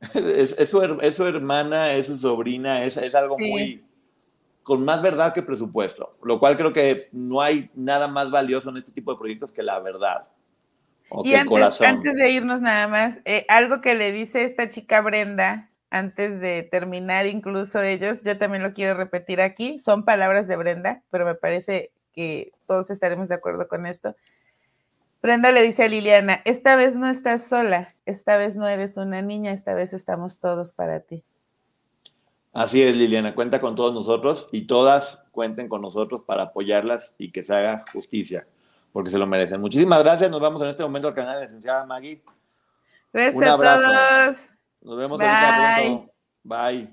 [0.14, 0.82] es, su,
[1.26, 3.84] hermana, es su sobrina, es, es algo muy
[4.62, 8.76] con más verdad que presupuesto, lo cual creo que no hay nada más valioso en
[8.76, 10.22] este tipo de proyectos que la verdad
[11.24, 16.40] y antes, de irnos nada más, eh, algo que le dice esta chica Brenda, antes
[16.40, 21.26] de terminar incluso ellos, yo también lo quiero repetir aquí, son palabras de Brenda, pero
[21.26, 24.14] me parece que todos estaremos de acuerdo con esto.
[25.22, 29.22] Brenda le dice a Liliana, esta vez no estás sola, esta vez no eres una
[29.22, 31.22] niña, esta vez estamos todos para ti.
[32.52, 37.30] Así es, Liliana, cuenta con todos nosotros y todas cuenten con nosotros para apoyarlas y
[37.30, 38.46] que se haga justicia
[38.92, 39.60] porque se lo merecen.
[39.60, 40.30] Muchísimas gracias.
[40.30, 42.22] Nos vamos en este momento al canal de la licenciada Maggie.
[43.12, 43.86] Gracias Un abrazo.
[43.86, 44.36] a todos.
[44.82, 46.12] Nos vemos ahorita pronto.
[46.44, 46.92] Bye.